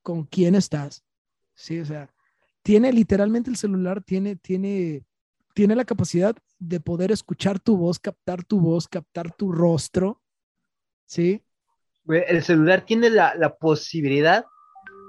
con 0.01 0.23
quién 0.23 0.55
estás, 0.55 1.03
¿sí? 1.53 1.79
O 1.79 1.85
sea, 1.85 2.09
tiene 2.61 2.91
literalmente 2.93 3.49
el 3.49 3.57
celular, 3.57 4.01
tiene, 4.01 4.35
tiene, 4.37 5.03
tiene 5.53 5.75
la 5.75 5.85
capacidad 5.85 6.35
de 6.59 6.79
poder 6.79 7.11
escuchar 7.11 7.59
tu 7.59 7.77
voz, 7.77 7.99
captar 7.99 8.43
tu 8.43 8.59
voz, 8.59 8.87
captar 8.87 9.33
tu 9.33 9.51
rostro, 9.51 10.21
¿sí? 11.05 11.43
El 12.07 12.43
celular 12.43 12.85
tiene 12.85 13.09
la, 13.09 13.35
la 13.35 13.55
posibilidad 13.55 14.45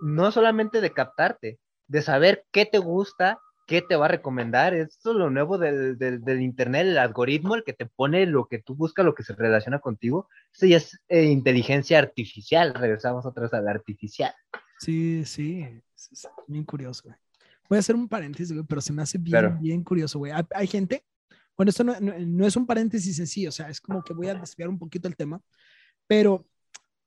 no 0.02 0.30
solamente 0.30 0.80
de 0.80 0.92
captarte, 0.92 1.58
de 1.88 2.02
saber 2.02 2.44
qué 2.52 2.66
te 2.66 2.78
gusta, 2.78 3.40
qué 3.66 3.82
te 3.82 3.96
va 3.96 4.04
a 4.06 4.08
recomendar. 4.08 4.74
Esto 4.74 5.12
es 5.12 5.16
lo 5.16 5.30
nuevo 5.30 5.58
del, 5.58 5.98
del, 5.98 6.22
del 6.22 6.42
internet, 6.42 6.86
el 6.86 6.98
algoritmo, 6.98 7.54
el 7.54 7.64
que 7.64 7.72
te 7.72 7.86
pone 7.86 8.26
lo 8.26 8.46
que 8.46 8.58
tú 8.58 8.74
buscas, 8.74 9.04
lo 9.04 9.14
que 9.14 9.24
se 9.24 9.34
relaciona 9.34 9.78
contigo. 9.78 10.28
Eso 10.52 10.66
ya 10.66 10.76
es 10.76 11.00
eh, 11.08 11.24
inteligencia 11.24 11.98
artificial. 11.98 12.74
Regresamos 12.74 13.26
otra 13.26 13.44
vez 13.44 13.54
al 13.54 13.66
artificial. 13.66 14.32
Sí, 14.78 15.24
sí, 15.24 15.62
es, 15.96 16.12
es 16.12 16.28
bien 16.46 16.64
curioso, 16.64 17.04
güey. 17.04 17.16
Voy 17.74 17.78
a 17.78 17.80
hacer 17.80 17.96
un 17.96 18.08
paréntesis, 18.08 18.52
güey, 18.52 18.64
pero 18.64 18.80
se 18.80 18.92
me 18.92 19.02
hace 19.02 19.18
bien, 19.18 19.30
Claro. 19.32 19.58
bien 19.60 19.82
curioso, 19.82 20.20
güey. 20.20 20.30
Hay, 20.30 20.44
hay 20.54 20.66
gente, 20.68 21.04
bueno, 21.56 21.70
esto 21.70 21.82
no, 21.82 21.98
no- 21.98 22.14
no 22.16 22.46
es 22.46 22.54
un 22.54 22.66
paréntesis 22.66 23.18
en 23.18 23.26
sí, 23.26 23.48
o 23.48 23.50
sea, 23.52 23.68
es 23.68 23.80
como 23.80 24.02
que 24.04 24.12
voy 24.14 24.28
a 24.28 24.34
desviar 24.36 24.68
un 24.68 24.78
poquito 24.78 25.08
el 25.08 25.16
tema, 25.16 25.40
pero 26.06 26.46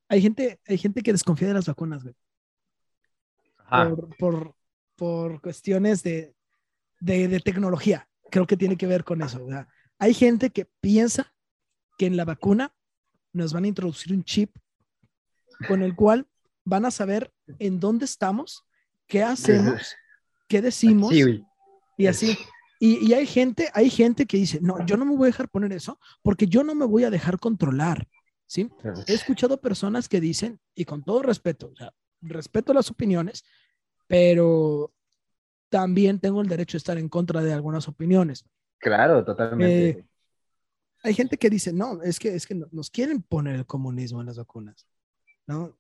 hay 0.09 0.21
gente, 0.21 0.59
hay 0.67 0.77
gente 0.77 1.01
que 1.01 1.13
desconfía 1.13 1.47
de 1.47 1.53
las 1.53 1.67
vacunas, 1.67 2.03
güey, 2.03 2.15
Ajá. 3.59 3.89
por, 3.95 4.17
por, 4.17 4.55
por 4.97 5.41
cuestiones 5.41 6.03
de, 6.03 6.35
de, 6.99 7.27
de 7.29 7.39
tecnología. 7.39 8.09
Creo 8.29 8.45
que 8.45 8.57
tiene 8.57 8.75
que 8.75 8.87
ver 8.87 9.03
con 9.05 9.21
eso, 9.21 9.45
¿verdad? 9.45 9.67
Hay 9.99 10.13
gente 10.13 10.49
que 10.49 10.65
piensa 10.81 11.33
que 11.97 12.07
en 12.07 12.17
la 12.17 12.25
vacuna 12.25 12.73
nos 13.31 13.53
van 13.53 13.63
a 13.63 13.67
introducir 13.67 14.11
un 14.13 14.23
chip 14.25 14.55
con 15.67 15.81
el 15.81 15.95
cual 15.95 16.27
van 16.65 16.85
a 16.85 16.91
saber 16.91 17.31
en 17.59 17.79
dónde 17.79 18.03
estamos, 18.05 18.65
qué 19.07 19.23
hacemos, 19.23 19.95
qué 20.47 20.61
decimos 20.61 21.13
Sí, 21.13 21.43
y 21.97 22.07
así. 22.07 22.37
Y, 22.79 23.07
y 23.07 23.13
hay 23.13 23.25
gente, 23.25 23.69
hay 23.73 23.89
gente 23.89 24.25
que 24.27 24.37
dice, 24.37 24.59
no, 24.61 24.85
yo 24.85 24.97
no 24.97 25.05
me 25.05 25.15
voy 25.15 25.25
a 25.25 25.31
dejar 25.31 25.49
poner 25.49 25.73
eso 25.73 25.99
porque 26.21 26.45
yo 26.47 26.63
no 26.63 26.75
me 26.75 26.85
voy 26.85 27.03
a 27.05 27.09
dejar 27.09 27.39
controlar, 27.39 28.07
¿sí? 28.45 28.69
He 29.07 29.13
escuchado 29.13 29.59
personas 29.59 30.07
que 30.07 30.21
dicen, 30.21 30.59
y 30.75 30.85
con 30.85 31.03
todo 31.03 31.23
respeto, 31.23 31.71
o 31.73 31.75
sea, 31.75 31.91
respeto 32.21 32.73
las 32.73 32.91
opiniones, 32.91 33.43
pero 34.07 34.93
también 35.69 36.19
tengo 36.19 36.41
el 36.41 36.47
derecho 36.47 36.73
de 36.75 36.79
estar 36.79 36.97
en 36.97 37.09
contra 37.09 37.41
de 37.41 37.51
algunas 37.53 37.87
opiniones. 37.87 38.45
Claro, 38.79 39.25
totalmente. 39.25 39.89
Eh, 39.89 40.05
Hay 41.03 41.13
gente 41.13 41.37
que 41.37 41.49
dice, 41.49 41.73
no, 41.73 42.01
es 42.03 42.19
que, 42.19 42.35
es 42.35 42.45
que 42.45 42.55
no- 42.55 42.67
nos 42.71 42.89
quieren 42.89 43.21
poner 43.21 43.55
el 43.55 43.65
comunismo 43.65 44.19
en 44.19 44.27
las 44.27 44.37
vacunas, 44.37 44.87
¿no? 45.45 45.77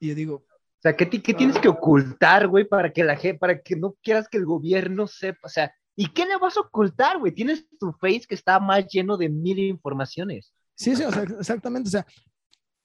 Y 0.00 0.08
yo 0.08 0.14
digo, 0.14 0.44
O 0.82 0.88
sea, 0.88 0.96
¿qué, 0.96 1.08
qué 1.08 1.32
tienes 1.32 1.60
que 1.60 1.68
ocultar, 1.68 2.48
güey, 2.48 2.64
para 2.64 2.92
que 2.92 3.04
la 3.04 3.14
gente, 3.14 3.38
para 3.38 3.62
que 3.62 3.76
no 3.76 3.94
quieras 4.02 4.28
que 4.28 4.36
el 4.36 4.44
gobierno 4.44 5.06
sepa? 5.06 5.38
O 5.44 5.48
sea, 5.48 5.72
¿y 5.94 6.08
qué 6.08 6.26
le 6.26 6.36
vas 6.38 6.56
a 6.56 6.62
ocultar, 6.62 7.20
güey? 7.20 7.30
Tienes 7.30 7.64
tu 7.78 7.92
face 7.92 8.22
que 8.28 8.34
está 8.34 8.58
más 8.58 8.88
lleno 8.88 9.16
de 9.16 9.28
mil 9.28 9.60
informaciones. 9.60 10.52
sí, 10.74 10.96
sí, 10.96 11.04
o 11.04 11.12
sea, 11.12 11.22
exactamente, 11.22 11.86
o 11.86 11.90
sea, 11.92 12.04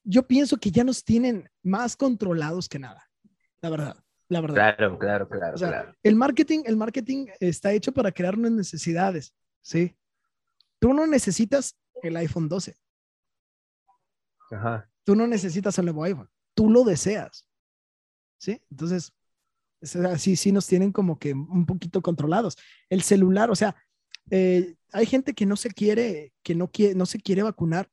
yo 0.03 0.27
pienso 0.27 0.57
que 0.57 0.69
ya 0.69 0.83
nos 0.83 1.03
tienen 1.03 1.49
más 1.63 1.97
controlados 1.97 2.69
que 2.69 2.77
nada, 2.77 3.09
la 3.61 3.69
verdad, 3.71 3.97
la 4.29 4.41
verdad. 4.41 4.75
Claro, 4.75 4.99
claro, 4.99 5.27
claro, 5.27 5.55
O 5.55 5.57
sea, 5.57 5.69
claro. 5.69 5.95
El 6.03 6.15
marketing, 6.15 6.59
el 6.65 6.77
marketing 6.77 7.25
está 7.39 7.71
hecho 7.73 7.91
para 7.91 8.11
crear 8.11 8.37
unas 8.37 8.51
necesidades, 8.51 9.33
¿sí? 9.63 9.97
Tú 10.77 10.93
no 10.93 11.07
necesitas 11.07 11.75
el 12.03 12.15
iPhone 12.15 12.47
12, 12.47 12.77
Ajá. 14.51 14.87
tú 15.03 15.15
no 15.15 15.25
necesitas 15.25 15.79
el 15.79 15.85
nuevo 15.85 16.03
iPhone, 16.03 16.29
tú 16.53 16.69
lo 16.69 16.83
deseas, 16.83 17.46
¿sí? 18.37 18.61
Entonces, 18.69 19.13
es 19.81 19.95
así 19.95 20.35
sí 20.35 20.51
nos 20.51 20.65
tienen 20.67 20.91
como 20.91 21.19
que 21.19 21.33
un 21.33 21.65
poquito 21.65 22.01
controlados. 22.01 22.57
El 22.89 23.01
celular, 23.01 23.51
o 23.51 23.55
sea, 23.55 23.75
eh, 24.29 24.75
hay 24.91 25.05
gente 25.05 25.33
que 25.33 25.45
no 25.45 25.55
se 25.55 25.69
quiere, 25.69 26.33
que 26.43 26.55
no 26.55 26.69
quiere, 26.69 26.95
no 26.95 27.05
se 27.05 27.19
quiere 27.19 27.43
vacunar 27.43 27.89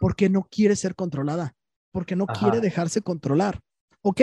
porque 0.00 0.28
no 0.28 0.48
quiere 0.50 0.74
ser 0.74 0.94
controlada, 0.94 1.54
porque 1.92 2.16
no 2.16 2.24
Ajá. 2.28 2.38
quiere 2.38 2.60
dejarse 2.60 3.02
controlar. 3.02 3.60
Ok, 4.02 4.20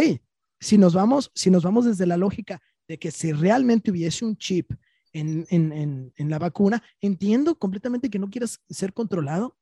si 0.60 0.78
nos 0.78 0.94
vamos, 0.94 1.32
si 1.34 1.50
nos 1.50 1.64
vamos 1.64 1.86
desde 1.86 2.06
la 2.06 2.18
lógica 2.18 2.62
de 2.88 3.00
que 3.00 3.12
si 3.12 3.32
realmente 3.32 3.92
hubiese 3.92 4.26
un 4.26 4.36
chip 4.36 4.72
en, 5.14 5.46
en, 5.50 5.72
en, 5.72 6.14
en 6.16 6.30
la 6.30 6.38
vacuna, 6.38 6.84
entiendo 7.00 7.58
completamente 7.58 8.10
que 8.10 8.20
no 8.20 8.30
quieras 8.30 8.62
ser 8.70 8.94
controlado, 8.94 9.58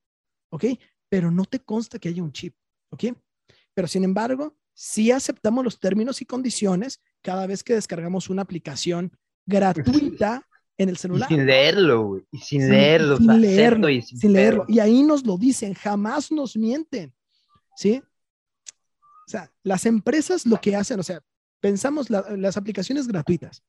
ok, 0.50 0.64
pero 1.08 1.30
no 1.30 1.44
te 1.44 1.60
consta 1.60 1.98
que 1.98 2.08
haya 2.08 2.22
un 2.22 2.32
chip, 2.32 2.54
ok. 2.90 3.04
Pero 3.74 3.86
sin 3.86 4.02
embargo, 4.02 4.56
sí 4.80 5.10
aceptamos 5.10 5.64
los 5.64 5.80
términos 5.80 6.22
y 6.22 6.24
condiciones 6.24 7.00
cada 7.20 7.48
vez 7.48 7.64
que 7.64 7.74
descargamos 7.74 8.30
una 8.30 8.42
aplicación 8.42 9.10
gratuita 9.44 10.46
en 10.78 10.88
el 10.88 10.94
Y 10.94 10.98
celular. 10.98 11.28
sin 11.28 11.44
leerlo, 11.46 12.02
güey. 12.06 12.22
Y 12.30 12.38
sin 12.38 12.68
leerlo. 12.70 13.16
sin 13.16 13.28
o 13.28 13.32
sea, 13.32 13.40
leerlo, 13.40 13.88
y 13.88 14.02
sin, 14.02 14.18
sin 14.20 14.32
leerlo. 14.32 14.64
Y 14.68 14.78
ahí 14.78 15.02
nos 15.02 15.26
lo 15.26 15.36
dicen, 15.36 15.74
jamás 15.74 16.30
nos 16.30 16.56
mienten. 16.56 17.12
¿Sí? 17.76 18.00
O 19.26 19.30
sea, 19.30 19.52
las 19.64 19.84
empresas 19.84 20.46
lo 20.46 20.60
que 20.60 20.76
hacen, 20.76 21.00
o 21.00 21.02
sea, 21.02 21.20
pensamos 21.60 22.08
la- 22.08 22.24
las 22.36 22.56
aplicaciones 22.56 23.08
gratuitas, 23.08 23.64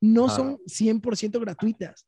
no 0.00 0.26
Ajá. 0.28 0.36
son 0.36 0.58
100% 0.66 1.38
gratuitas. 1.40 2.06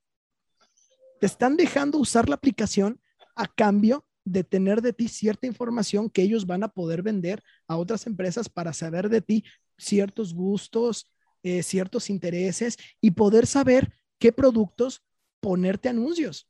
Te 1.20 1.26
están 1.26 1.59
dejando 1.59 1.98
usar 1.98 2.26
la 2.31 2.37
aplicación 2.37 2.98
a 3.37 3.46
cambio 3.46 4.07
de 4.25 4.45
tener 4.45 4.83
de 4.83 4.93
ti 4.93 5.09
cierta 5.09 5.47
información 5.47 6.11
que 6.11 6.23
ellos 6.23 6.47
van 6.47 6.63
a 6.63 6.69
poder 6.69 7.03
vender 7.03 7.43
a 7.67 7.77
otras 7.77 8.07
empresas 8.07 8.49
para 8.49 8.73
saber 8.73 9.09
de 9.09 9.21
ti 9.23 9.45
ciertos 9.79 10.35
gustos, 10.35 11.11
eh, 11.43 11.63
ciertos 11.63 12.11
intereses 12.11 12.77
y 13.01 13.13
poder 13.13 13.47
saber 13.47 13.93
qué 14.19 14.33
productos 14.33 15.03
ponerte 15.41 15.89
anuncios. 15.89 16.47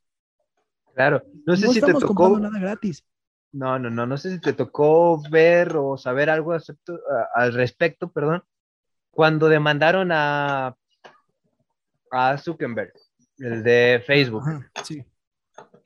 Claro. 0.93 1.23
No 1.45 1.55
sé 1.55 1.65
No 1.67 1.73
si 1.73 1.79
te 1.81 1.93
tocó. 1.93 2.37
nada 2.39 2.59
gratis. 2.59 3.05
No, 3.53 3.79
no, 3.79 3.89
no. 3.89 4.05
No 4.05 4.17
sé 4.17 4.31
si 4.33 4.39
te 4.39 4.53
tocó 4.53 5.21
ver 5.29 5.75
o 5.77 5.97
saber 5.97 6.29
algo 6.29 6.53
acepto- 6.53 6.99
a- 7.09 7.41
al 7.41 7.53
respecto, 7.53 8.11
perdón. 8.11 8.43
Cuando 9.09 9.47
demandaron 9.49 10.09
a, 10.11 10.75
a 12.11 12.37
Zuckerberg, 12.37 12.93
el 13.39 13.63
de 13.63 14.03
Facebook. 14.05 14.41
Ajá, 14.47 14.71
sí. 14.83 15.03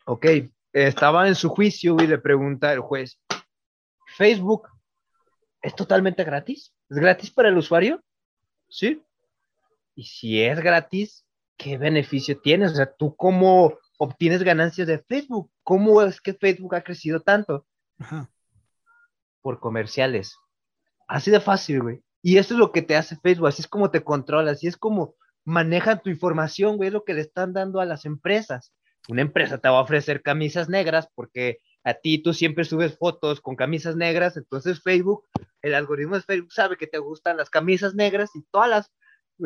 Ok, 0.06 0.26
estaba 0.84 1.28
en 1.30 1.36
su 1.36 1.50
juicio 1.50 1.96
y 2.02 2.08
le 2.08 2.18
pregunta 2.18 2.74
el 2.74 2.82
juez, 2.82 3.18
¿Facebook 4.18 4.68
es 5.62 5.74
totalmente 5.74 6.24
gratis? 6.26 6.74
¿Es 6.90 6.98
gratis 6.98 7.32
para 7.32 7.48
el 7.48 7.58
usuario? 7.58 8.04
Sí. 8.68 9.02
Y 9.96 10.04
si 10.04 10.44
es 10.44 10.60
gratis, 10.60 11.26
¿qué 11.56 11.78
beneficio 11.78 12.40
tienes? 12.42 12.74
O 12.74 12.76
sea, 12.76 12.94
¿tú 12.94 13.16
cómo 13.16 13.78
obtienes 13.98 14.44
ganancias 14.44 14.88
de 14.88 15.00
Facebook? 15.00 15.50
¿Cómo 15.64 16.02
es 16.02 16.20
que 16.20 16.34
Facebook 16.34 16.76
ha 16.76 16.84
crecido 16.84 17.22
tanto? 17.22 17.66
Ajá. 17.98 18.30
Por 19.42 19.62
comerciales. 19.62 20.38
Así 21.08 21.32
de 21.32 21.40
fácil, 21.40 21.82
güey. 21.84 22.04
Y 22.22 22.38
eso 22.38 22.54
es 22.54 22.60
lo 22.60 22.74
que 22.74 22.82
te 22.82 22.98
hace 22.98 23.16
Facebook, 23.16 23.48
así 23.48 23.62
es 23.62 23.68
como 23.68 23.92
te 23.92 24.04
controla, 24.04 24.52
así 24.52 24.68
es 24.68 24.76
como 24.76 25.16
manejan 25.46 26.02
tu 26.02 26.10
información, 26.10 26.76
güey, 26.76 26.88
es 26.88 26.94
lo 26.94 27.06
que 27.06 27.14
le 27.14 27.22
están 27.22 27.54
dando 27.54 27.80
a 27.80 27.86
las 27.86 28.04
empresas. 28.04 28.74
Una 29.08 29.22
empresa 29.22 29.58
te 29.60 29.70
va 29.70 29.78
a 29.80 29.82
ofrecer 29.82 30.22
camisas 30.22 30.68
negras 30.70 31.08
porque 31.14 31.60
a 31.84 31.94
ti 31.94 32.18
tú 32.24 32.34
siempre 32.34 32.66
subes 32.66 32.98
fotos 32.98 33.40
con 33.42 33.56
camisas 33.56 33.96
negras, 33.96 34.38
entonces 34.38 34.82
Facebook, 34.82 35.24
el 35.62 35.76
algoritmo 35.76 36.16
de 36.16 36.22
Facebook 36.24 36.52
sabe 36.52 36.78
que 36.78 36.88
te 36.88 36.98
gustan 36.98 37.38
las 37.38 37.50
camisas 37.50 37.94
negras 37.94 38.32
y 38.36 38.42
todas 38.52 38.70
las 38.70 38.92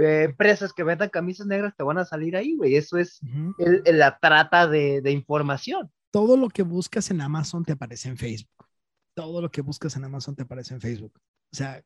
eh, 0.01 0.23
empresas 0.25 0.71
que 0.71 0.83
vendan 0.83 1.09
camisas 1.09 1.47
negras 1.47 1.73
te 1.75 1.83
van 1.83 1.97
a 1.97 2.05
salir 2.05 2.35
ahí, 2.37 2.55
güey. 2.55 2.75
Eso 2.75 2.97
es 2.97 3.19
Ujú. 3.23 3.55
el- 3.57 3.81
el- 3.85 3.97
la 3.99 4.19
trata 4.19 4.67
de, 4.67 5.01
de 5.01 5.11
información. 5.11 5.91
Todo 6.11 6.37
lo 6.37 6.47
que 6.49 6.61
buscas 6.63 7.09
en 7.11 7.21
Amazon 7.21 7.65
te 7.65 7.73
aparece 7.73 8.07
en 8.07 8.15
Facebook. 8.17 8.67
Todo 9.15 9.41
lo 9.41 9.49
que 9.51 9.61
buscas 9.61 9.95
en 9.97 10.05
Amazon 10.05 10.35
te 10.35 10.43
aparece 10.43 10.75
en 10.75 10.79
Facebook. 10.81 11.19
O 11.51 11.55
sea, 11.55 11.83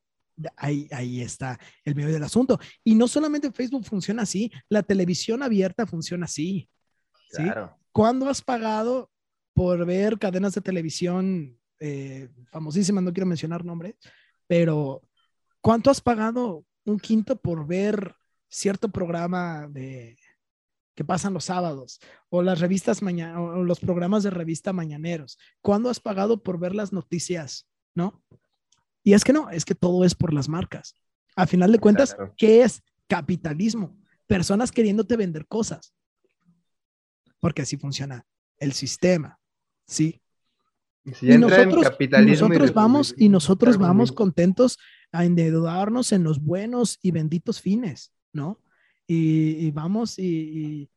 ahí, 0.58 0.88
ahí 0.92 1.22
está 1.22 1.58
el 1.86 1.96
medio 1.96 2.12
del 2.12 2.24
asunto. 2.24 2.60
Y 2.84 2.94
no 2.96 3.08
solamente 3.08 3.52
Facebook 3.52 3.86
funciona 3.86 4.24
así, 4.24 4.52
la 4.70 4.84
televisión 4.84 5.42
abierta 5.42 5.88
funciona 5.88 6.26
así. 6.26 6.70
¿Sí? 7.34 7.44
Claro. 7.44 7.78
¿Cuándo 7.92 8.30
has 8.30 8.42
pagado 8.42 9.12
por 9.54 9.86
ver 9.86 10.18
cadenas 10.18 10.54
de 10.56 10.62
televisión 10.62 11.60
eh, 11.80 12.30
famosísimas? 12.52 13.04
No 13.04 13.14
quiero 13.14 13.28
mencionar 13.28 13.66
nombres, 13.66 13.96
pero 14.48 15.02
¿cuánto 15.62 15.90
has 15.90 16.02
pagado 16.02 16.66
un 16.86 17.00
quinto 17.00 17.36
por 17.36 17.66
ver 17.68 18.16
cierto 18.50 18.90
programa 18.90 19.68
de 19.68 20.18
que 20.96 21.04
pasan 21.04 21.34
los 21.34 21.46
sábados 21.46 22.00
o 22.30 22.44
las 22.44 22.60
revistas 22.60 23.02
mañana 23.02 23.42
o 23.42 23.64
los 23.64 23.80
programas 23.80 24.24
de 24.24 24.30
revista 24.30 24.74
mañaneros? 24.74 25.38
¿Cuándo 25.62 25.90
has 25.90 26.00
pagado 26.00 26.42
por 26.42 26.60
ver 26.60 26.76
las 26.76 26.94
noticias? 26.94 27.68
¿No? 27.96 28.24
Y 29.04 29.14
es 29.14 29.24
que 29.24 29.34
no, 29.34 29.50
es 29.50 29.66
que 29.66 29.76
todo 29.76 30.06
es 30.06 30.16
por 30.16 30.34
las 30.34 30.48
marcas. 30.48 30.96
A 31.36 31.46
final 31.46 31.72
de 31.72 31.80
cuentas, 31.80 32.16
Claro. 32.16 32.34
¿qué 32.38 32.64
es 32.64 32.82
capitalismo? 33.08 33.98
Personas 34.28 34.72
queriéndote 34.72 35.18
vender 35.18 35.46
cosas 35.48 35.94
porque 37.44 37.62
así 37.64 37.76
funciona 37.76 38.26
el 38.58 38.72
sistema, 38.72 39.38
¿sí? 39.86 40.22
Si 41.14 41.28
Y 41.28 41.32
en 41.34 41.42
nosotros, 41.42 41.84
y 42.00 42.24
y 42.24 42.26
nosotros 42.32 42.74
vamos 42.74 43.14
y 43.18 43.28
nosotros 43.30 43.78
vamos 43.78 44.12
contentos 44.14 44.80
a 45.12 45.26
endeudarnos 45.26 46.14
en 46.14 46.24
los 46.24 46.40
buenos 46.40 46.98
y 47.02 47.12
benditos 47.12 47.60
fines, 47.60 48.14
¿no? 48.32 48.62
Y, 49.06 49.68
y 49.68 49.72
vamos 49.72 50.18
y, 50.18 50.90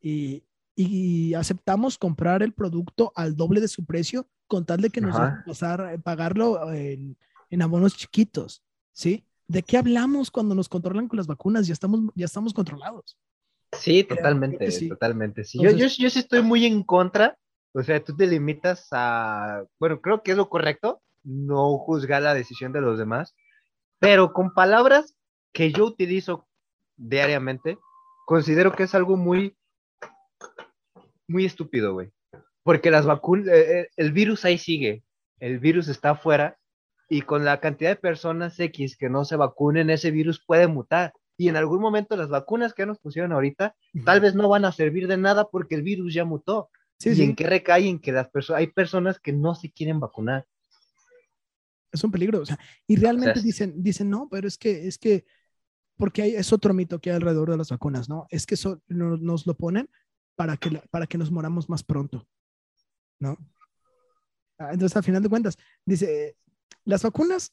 y, 0.00 0.08
y- 0.10 0.44
y 0.74 1.34
aceptamos 1.34 1.98
comprar 1.98 2.42
el 2.42 2.52
producto 2.52 3.12
al 3.14 3.36
doble 3.36 3.60
de 3.60 3.68
su 3.68 3.84
precio 3.84 4.26
con 4.48 4.64
tal 4.66 4.80
de 4.80 4.90
que 4.90 5.00
nos 5.00 5.14
dejen 5.14 5.42
pasar, 5.44 6.02
pagarlo 6.02 6.72
en, 6.72 7.16
en 7.50 7.62
abonos 7.62 7.96
chiquitos, 7.96 8.64
¿sí? 8.90 9.24
¿De 9.46 9.62
qué 9.62 9.76
hablamos 9.76 10.30
cuando 10.32 10.54
nos 10.56 10.68
controlan 10.68 11.06
con 11.06 11.18
las 11.18 11.28
vacunas? 11.28 11.68
Ya 11.68 11.74
estamos, 11.74 12.00
ya 12.16 12.24
estamos 12.24 12.52
controlados. 12.52 13.16
Sí, 13.72 14.04
totalmente, 14.04 14.58
creo 14.58 14.68
que 14.68 14.72
sí. 14.72 14.88
totalmente. 14.88 15.44
Sí, 15.44 15.58
yo, 15.62 15.70
yo, 15.70 15.86
yo 15.86 16.10
sí 16.10 16.18
estoy 16.18 16.42
muy 16.42 16.66
en 16.66 16.82
contra. 16.82 17.36
O 17.74 17.82
sea, 17.82 18.04
tú 18.04 18.14
te 18.14 18.26
limitas 18.26 18.88
a, 18.92 19.64
bueno, 19.80 20.00
creo 20.00 20.22
que 20.22 20.32
es 20.32 20.36
lo 20.36 20.50
correcto, 20.50 21.00
no 21.24 21.78
juzgar 21.78 22.22
la 22.22 22.34
decisión 22.34 22.72
de 22.72 22.82
los 22.82 22.98
demás, 22.98 23.34
pero 23.98 24.34
con 24.34 24.52
palabras 24.52 25.16
que 25.54 25.72
yo 25.72 25.86
utilizo 25.86 26.46
diariamente, 26.96 27.78
considero 28.26 28.72
que 28.72 28.82
es 28.82 28.94
algo 28.94 29.16
muy, 29.16 29.56
muy 31.26 31.46
estúpido, 31.46 31.94
güey. 31.94 32.10
Porque 32.62 32.90
las 32.90 33.06
vacunas, 33.06 33.48
el 33.96 34.12
virus 34.12 34.44
ahí 34.44 34.58
sigue, 34.58 35.02
el 35.40 35.58
virus 35.58 35.88
está 35.88 36.10
afuera 36.10 36.58
y 37.08 37.22
con 37.22 37.44
la 37.44 37.58
cantidad 37.60 37.90
de 37.90 37.96
personas 37.96 38.58
X 38.60 38.96
que 38.96 39.08
no 39.08 39.24
se 39.24 39.36
vacunen, 39.36 39.90
ese 39.90 40.10
virus 40.10 40.44
puede 40.44 40.66
mutar. 40.66 41.12
Y 41.42 41.48
en 41.48 41.56
algún 41.56 41.80
momento 41.80 42.14
las 42.16 42.28
vacunas 42.28 42.72
que 42.72 42.86
nos 42.86 42.98
pusieron 43.00 43.32
ahorita 43.32 43.74
tal 44.04 44.20
vez 44.20 44.34
no 44.36 44.48
van 44.48 44.64
a 44.64 44.70
servir 44.70 45.08
de 45.08 45.16
nada 45.16 45.48
porque 45.50 45.74
el 45.74 45.82
virus 45.82 46.14
ya 46.14 46.24
mutó. 46.24 46.70
Sí, 46.98 47.10
¿Y 47.10 47.14
sí. 47.16 47.22
en 47.24 47.34
qué 47.34 47.46
recae? 47.48 47.88
En 47.88 47.98
que 47.98 48.12
las 48.12 48.28
personas, 48.28 48.60
hay 48.60 48.68
personas 48.68 49.18
que 49.18 49.32
no 49.32 49.54
se 49.56 49.72
quieren 49.72 49.98
vacunar. 49.98 50.46
es 51.90 52.04
un 52.04 52.12
peligro. 52.12 52.40
O 52.40 52.46
sea, 52.46 52.58
y 52.86 52.94
realmente 52.96 53.40
es- 53.40 53.44
dicen, 53.44 53.82
dicen, 53.82 54.08
no, 54.08 54.28
pero 54.30 54.46
es 54.46 54.56
que, 54.56 54.86
es 54.86 54.98
que, 54.98 55.24
porque 55.96 56.22
hay, 56.22 56.36
es 56.36 56.52
otro 56.52 56.72
mito 56.74 57.00
que 57.00 57.10
hay 57.10 57.16
alrededor 57.16 57.50
de 57.50 57.56
las 57.56 57.70
vacunas, 57.70 58.08
¿no? 58.08 58.26
Es 58.30 58.46
que 58.46 58.54
eso 58.54 58.80
no- 58.86 59.16
nos 59.16 59.46
lo 59.46 59.54
ponen 59.54 59.90
para 60.36 60.56
que, 60.56 60.70
la- 60.70 60.82
para 60.90 61.06
que 61.08 61.18
nos 61.18 61.30
moramos 61.32 61.68
más 61.68 61.82
pronto, 61.82 62.26
¿no? 63.18 63.36
Ah, 64.58 64.70
Entonces, 64.72 64.96
al 64.96 65.02
final 65.02 65.22
de 65.22 65.28
cuentas, 65.28 65.58
dice, 65.84 66.36
las 66.84 67.02
vacunas, 67.02 67.52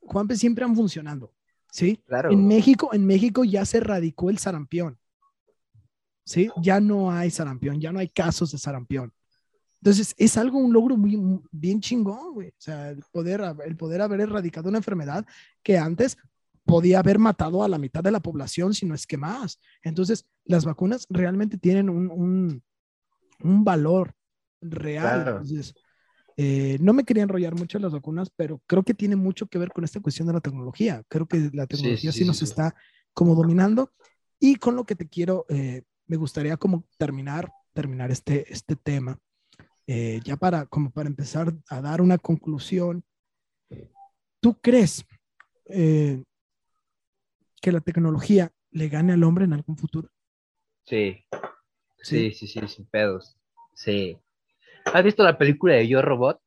Juanpe, 0.00 0.36
siempre 0.36 0.64
han 0.64 0.74
funcionado, 0.74 1.32
¿sí? 1.70 2.02
Claro. 2.06 2.30
En 2.30 2.46
México, 2.46 2.90
en 2.92 3.06
México 3.06 3.44
ya 3.44 3.64
se 3.64 3.78
erradicó 3.78 4.30
el 4.30 4.38
sarampión. 4.38 4.98
¿Sí? 6.24 6.50
Ya 6.60 6.80
no 6.80 7.12
hay 7.12 7.30
sarampión, 7.30 7.80
ya 7.80 7.92
no 7.92 8.00
hay 8.00 8.08
casos 8.08 8.50
de 8.50 8.58
sarampión. 8.58 9.12
Entonces, 9.80 10.12
es 10.18 10.36
algo, 10.36 10.58
un 10.58 10.72
logro 10.72 10.96
muy, 10.96 11.16
muy- 11.16 11.42
bien 11.52 11.80
chingón, 11.80 12.34
güey. 12.34 12.48
O 12.48 12.54
sea, 12.58 12.90
el 12.90 13.02
poder, 13.12 13.42
el 13.64 13.76
poder 13.76 14.00
haber 14.00 14.20
erradicado 14.20 14.68
una 14.68 14.78
enfermedad 14.78 15.24
que 15.62 15.78
antes 15.78 16.16
podía 16.64 16.98
haber 16.98 17.20
matado 17.20 17.62
a 17.62 17.68
la 17.68 17.78
mitad 17.78 18.02
de 18.02 18.10
la 18.10 18.18
población, 18.18 18.74
si 18.74 18.86
no 18.86 18.94
es 18.96 19.06
que 19.06 19.16
más. 19.16 19.60
Entonces, 19.82 20.26
las 20.44 20.64
vacunas 20.64 21.06
realmente 21.08 21.58
tienen 21.58 21.88
un, 21.88 22.10
un, 22.10 22.62
un 23.40 23.64
valor 23.64 24.12
real. 24.60 25.22
Claro. 25.22 25.30
Entonces, 25.32 25.74
eh, 26.36 26.76
no 26.80 26.92
me 26.92 27.04
quería 27.04 27.22
enrollar 27.22 27.54
mucho 27.54 27.78
en 27.78 27.82
las 27.82 27.92
vacunas, 27.92 28.30
pero 28.36 28.60
creo 28.66 28.82
que 28.82 28.94
tiene 28.94 29.16
mucho 29.16 29.46
que 29.46 29.58
ver 29.58 29.70
con 29.72 29.84
esta 29.84 30.00
cuestión 30.00 30.28
de 30.28 30.34
la 30.34 30.40
tecnología. 30.40 31.02
Creo 31.08 31.26
que 31.26 31.50
la 31.52 31.66
tecnología 31.66 32.12
sí, 32.12 32.18
sí, 32.18 32.24
sí, 32.24 32.26
nos 32.26 32.38
sí. 32.38 32.44
está 32.44 32.74
como 33.12 33.34
dominando. 33.34 33.92
Y 34.38 34.56
con 34.56 34.76
lo 34.76 34.84
que 34.84 34.94
te 34.94 35.08
quiero, 35.08 35.46
eh, 35.48 35.82
me 36.06 36.16
gustaría 36.16 36.56
como 36.56 36.84
terminar, 36.98 37.50
terminar 37.72 38.10
este, 38.10 38.52
este 38.52 38.76
tema. 38.76 39.18
eh, 39.86 40.20
ya 40.24 40.36
para, 40.36 40.66
como 40.66 40.90
para 40.90 41.08
empezar 41.08 41.54
a 41.68 41.80
dar 41.80 42.00
una 42.00 42.18
conclusión. 42.18 43.04
¿Tú 44.40 44.58
crees 44.60 45.04
que 45.66 46.22
la 47.72 47.80
tecnología 47.80 48.52
le 48.70 48.88
gane 48.88 49.12
al 49.12 49.24
hombre 49.24 49.44
en 49.44 49.52
algún 49.52 49.76
futuro? 49.76 50.10
Sí. 50.84 51.24
Sí, 52.02 52.30
sí, 52.32 52.46
sí, 52.46 52.60
sin 52.68 52.86
pedos. 52.86 53.36
Sí. 53.74 54.18
¿Has 54.92 55.04
visto 55.04 55.22
la 55.22 55.36
película 55.36 55.74
de 55.74 55.88
Yo 55.88 56.02
Robot? 56.02 56.40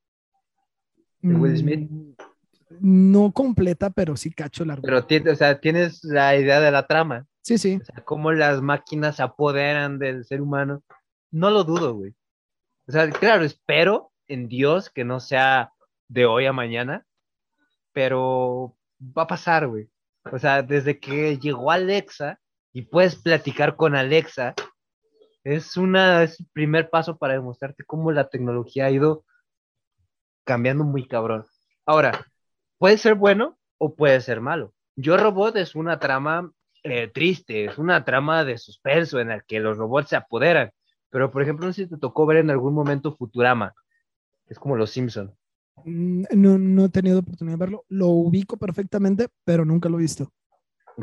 ¿De 1.21 1.35
Will 1.35 1.57
Smith? 1.57 1.89
Mm, 1.89 3.11
No 3.11 3.31
completa, 3.31 3.89
pero 3.89 4.15
sí 4.15 4.31
cacho 4.31 4.65
la 4.65 4.77
Pero 4.77 4.99
o 5.31 5.35
sea, 5.35 5.59
tienes 5.59 6.03
la 6.03 6.35
idea 6.35 6.59
de 6.59 6.71
la 6.71 6.87
trama. 6.87 7.25
Sí, 7.41 7.57
sí. 7.57 7.79
O 7.81 7.85
sea, 7.85 8.03
cómo 8.03 8.31
las 8.31 8.61
máquinas 8.61 9.17
se 9.17 9.23
apoderan 9.23 9.99
del 9.99 10.25
ser 10.25 10.41
humano. 10.41 10.83
No 11.31 11.49
lo 11.49 11.63
dudo, 11.63 11.93
güey. 11.95 12.13
O 12.87 12.91
sea, 12.91 13.09
claro, 13.09 13.43
espero 13.43 14.11
en 14.27 14.47
Dios 14.47 14.89
que 14.89 15.03
no 15.03 15.19
sea 15.19 15.71
de 16.07 16.25
hoy 16.25 16.45
a 16.45 16.53
mañana, 16.53 17.05
pero 17.91 18.75
va 18.99 19.23
a 19.23 19.27
pasar, 19.27 19.67
güey. 19.67 19.89
O 20.31 20.39
sea, 20.39 20.61
desde 20.61 20.99
que 20.99 21.37
llegó 21.37 21.71
Alexa 21.71 22.39
y 22.73 22.83
puedes 22.83 23.15
platicar 23.15 23.75
con 23.75 23.95
Alexa, 23.95 24.53
es, 25.43 25.77
una, 25.77 26.23
es 26.23 26.39
el 26.39 26.47
primer 26.53 26.89
paso 26.89 27.17
para 27.17 27.33
demostrarte 27.33 27.83
cómo 27.85 28.11
la 28.11 28.29
tecnología 28.29 28.85
ha 28.85 28.91
ido 28.91 29.23
cambiando 30.43 30.83
muy 30.83 31.07
cabrón. 31.07 31.45
Ahora, 31.85 32.25
puede 32.77 32.97
ser 32.97 33.15
bueno 33.15 33.57
o 33.77 33.95
puede 33.95 34.21
ser 34.21 34.41
malo. 34.41 34.73
Yo 34.95 35.17
Robot 35.17 35.55
es 35.57 35.75
una 35.75 35.99
trama 35.99 36.51
eh, 36.83 37.09
triste, 37.09 37.65
es 37.65 37.77
una 37.77 38.05
trama 38.05 38.43
de 38.45 38.57
suspenso 38.57 39.19
en 39.19 39.29
la 39.29 39.41
que 39.41 39.59
los 39.59 39.77
robots 39.77 40.09
se 40.09 40.15
apoderan. 40.15 40.71
Pero, 41.09 41.31
por 41.31 41.41
ejemplo, 41.41 41.65
no 41.65 41.73
sé 41.73 41.83
si 41.83 41.89
te 41.89 41.97
tocó 41.97 42.25
ver 42.25 42.37
en 42.37 42.49
algún 42.49 42.73
momento 42.73 43.15
Futurama. 43.15 43.73
Es 44.47 44.59
como 44.59 44.75
los 44.75 44.91
Simpson. 44.91 45.33
Mm, 45.83 46.23
No, 46.35 46.57
no 46.57 46.85
he 46.85 46.89
tenido 46.89 47.19
oportunidad 47.19 47.57
de 47.57 47.59
verlo. 47.59 47.85
Lo 47.89 48.07
ubico 48.07 48.57
perfectamente, 48.57 49.27
pero 49.43 49.65
nunca 49.65 49.89
lo 49.89 49.97
he 49.97 50.01
visto. 50.01 50.31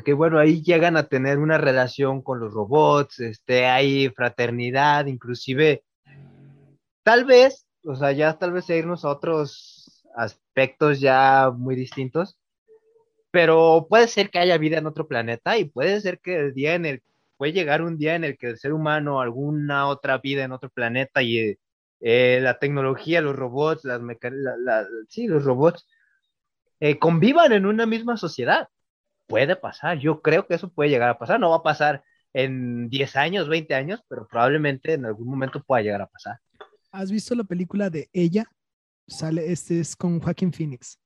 Que 0.05 0.13
bueno, 0.13 0.39
ahí 0.39 0.63
llegan 0.63 0.97
a 0.97 1.09
tener 1.09 1.39
una 1.39 1.59
relación 1.59 2.23
con 2.23 2.41
los 2.41 2.53
robots, 2.53 3.21
este, 3.21 3.67
hay 3.67 4.09
fraternidad, 4.11 5.07
inclusive, 5.07 5.85
tal 7.03 7.25
vez, 7.25 7.67
o 7.85 7.95
sea, 7.95 8.13
ya 8.13 8.39
tal 8.39 8.53
vez 8.53 8.69
irnos 8.71 9.05
a 9.05 9.11
otros 9.11 10.05
aspectos 10.17 11.01
ya 11.01 11.53
muy 11.57 11.77
distintos, 11.77 12.39
pero 13.31 13.87
puede 13.89 14.09
ser 14.09 14.31
que 14.31 14.39
haya 14.39 14.59
vida 14.59 14.79
en 14.79 14.87
otro 14.87 15.07
planeta 15.07 15.59
y 15.59 15.67
puede 15.67 16.01
ser 16.01 16.21
que 16.21 16.37
el 16.37 16.55
día 16.55 16.75
en 16.75 16.87
el, 16.87 17.03
puede 17.37 17.53
llegar 17.53 17.83
un 17.83 17.99
día 17.99 18.15
en 18.15 18.25
el 18.25 18.39
que 18.39 18.49
el 18.49 18.59
ser 18.59 18.73
humano, 18.73 19.21
alguna 19.21 19.89
otra 19.89 20.19
vida 20.19 20.45
en 20.45 20.53
otro 20.53 20.71
planeta 20.71 21.23
y 21.23 21.39
eh, 21.39 21.59
eh, 22.01 22.41
la 22.43 22.59
tecnología, 22.59 23.21
los 23.21 23.37
robots, 23.37 23.83
sí, 25.09 25.27
los 25.27 25.45
robots, 25.45 25.87
eh, 26.81 26.99
convivan 26.99 27.53
en 27.53 27.67
una 27.67 27.87
misma 27.87 28.17
sociedad 28.17 28.69
puede 29.27 29.57
pasar. 29.57 29.99
Yo 29.99 30.21
creo 30.23 30.47
que 30.47 30.55
eso 30.55 30.71
puede 30.73 30.91
llegar 30.91 31.09
a 31.11 31.19
pasar. 31.19 31.41
No 31.41 31.51
va 31.51 31.57
a 31.57 31.63
pasar 31.63 32.03
en 32.33 32.89
10 32.89 33.17
años, 33.17 33.49
20 33.49 33.75
años, 33.75 34.03
pero 34.09 34.27
probablemente 34.27 34.93
en 34.95 35.05
algún 35.07 35.29
momento 35.29 35.63
pueda 35.63 35.83
llegar 35.83 36.03
a 36.03 36.07
pasar. 36.07 36.39
¿Has 36.93 37.11
visto 37.11 37.35
la 37.35 37.45
película 37.45 37.91
de 37.91 38.09
Ella? 38.13 38.47
Sale, 39.07 39.53
este 39.53 39.81
es 39.81 39.95
con 39.97 40.21
Joaquin 40.21 40.53
Phoenix. 40.53 40.99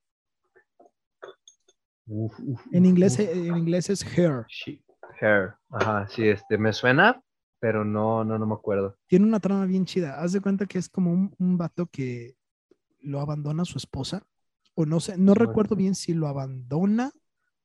Uf, 2.06 2.33
uf, 2.40 2.61
En 2.72 2.85
inglés, 2.87 3.18
uf. 3.18 3.28
en 3.28 3.56
inglés 3.56 3.88
es 3.90 4.02
Her. 4.18 4.44
She- 4.48 4.83
Her. 5.20 5.54
Ajá, 5.70 6.09
sí, 6.09 6.26
este, 6.28 6.56
me 6.59 6.72
suena, 6.72 7.22
pero 7.61 7.85
no, 7.85 8.24
no, 8.24 8.38
no 8.38 8.46
me 8.46 8.54
acuerdo. 8.54 8.96
Tiene 9.06 9.26
una 9.26 9.38
trama 9.40 9.66
bien 9.66 9.85
chida. 9.85 10.20
Haz 10.20 10.33
de 10.33 10.40
cuenta 10.40 10.66
que 10.66 10.78
es 10.78 10.88
como 10.88 11.12
un, 11.12 11.35
un 11.38 11.59
vato 11.59 11.87
que 11.87 12.35
lo 13.00 13.20
abandona 13.20 13.62
a 13.62 13.66
su 13.66 13.78
esposa. 13.78 14.22
O 14.74 14.87
no 14.87 14.98
sé, 15.00 15.18
no 15.18 15.35
recuerdo 15.35 15.76
bien 15.76 15.94
si 15.94 16.14
lo 16.14 16.26
abandona 16.26 17.12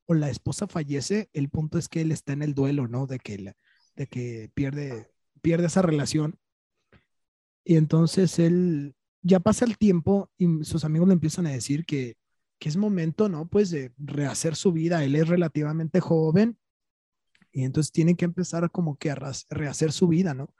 o 0.05 0.13
la 0.13 0.29
esposa 0.29 0.67
fallece. 0.67 1.29
El 1.33 1.49
punto 1.49 1.77
es 1.77 1.87
que 1.87 2.01
él 2.01 2.11
está 2.11 2.33
en 2.33 2.41
el 2.41 2.53
duelo, 2.53 2.87
¿no? 2.87 3.07
De 3.07 3.19
que, 3.19 3.55
de 3.95 4.07
que 4.07 4.51
pierde, 4.53 5.11
pierde 5.41 5.67
esa 5.67 5.81
relación. 5.81 6.37
Y 7.63 7.77
entonces 7.77 8.39
él 8.39 8.95
ya 9.21 9.39
pasa 9.39 9.65
el 9.65 9.77
tiempo 9.77 10.29
y 10.37 10.63
sus 10.63 10.85
amigos 10.85 11.07
le 11.07 11.13
empiezan 11.13 11.47
a 11.47 11.51
decir 11.51 11.85
que, 11.85 12.17
que 12.59 12.69
es 12.69 12.77
momento, 12.77 13.29
¿no? 13.29 13.47
Pues 13.47 13.71
de 13.71 13.91
rehacer 13.97 14.55
su 14.55 14.71
vida. 14.71 15.03
Él 15.03 15.15
es 15.15 15.27
relativamente 15.27 15.99
joven 15.99 16.57
y 17.51 17.63
entonces 17.63 17.91
tiene 17.91 18.15
que 18.15 18.25
empezar 18.25 18.69
como 18.71 18.97
que 18.97 19.11
a 19.11 19.15
rehacer 19.49 19.91
su 19.91 20.07
vida, 20.07 20.33
¿no? 20.33 20.53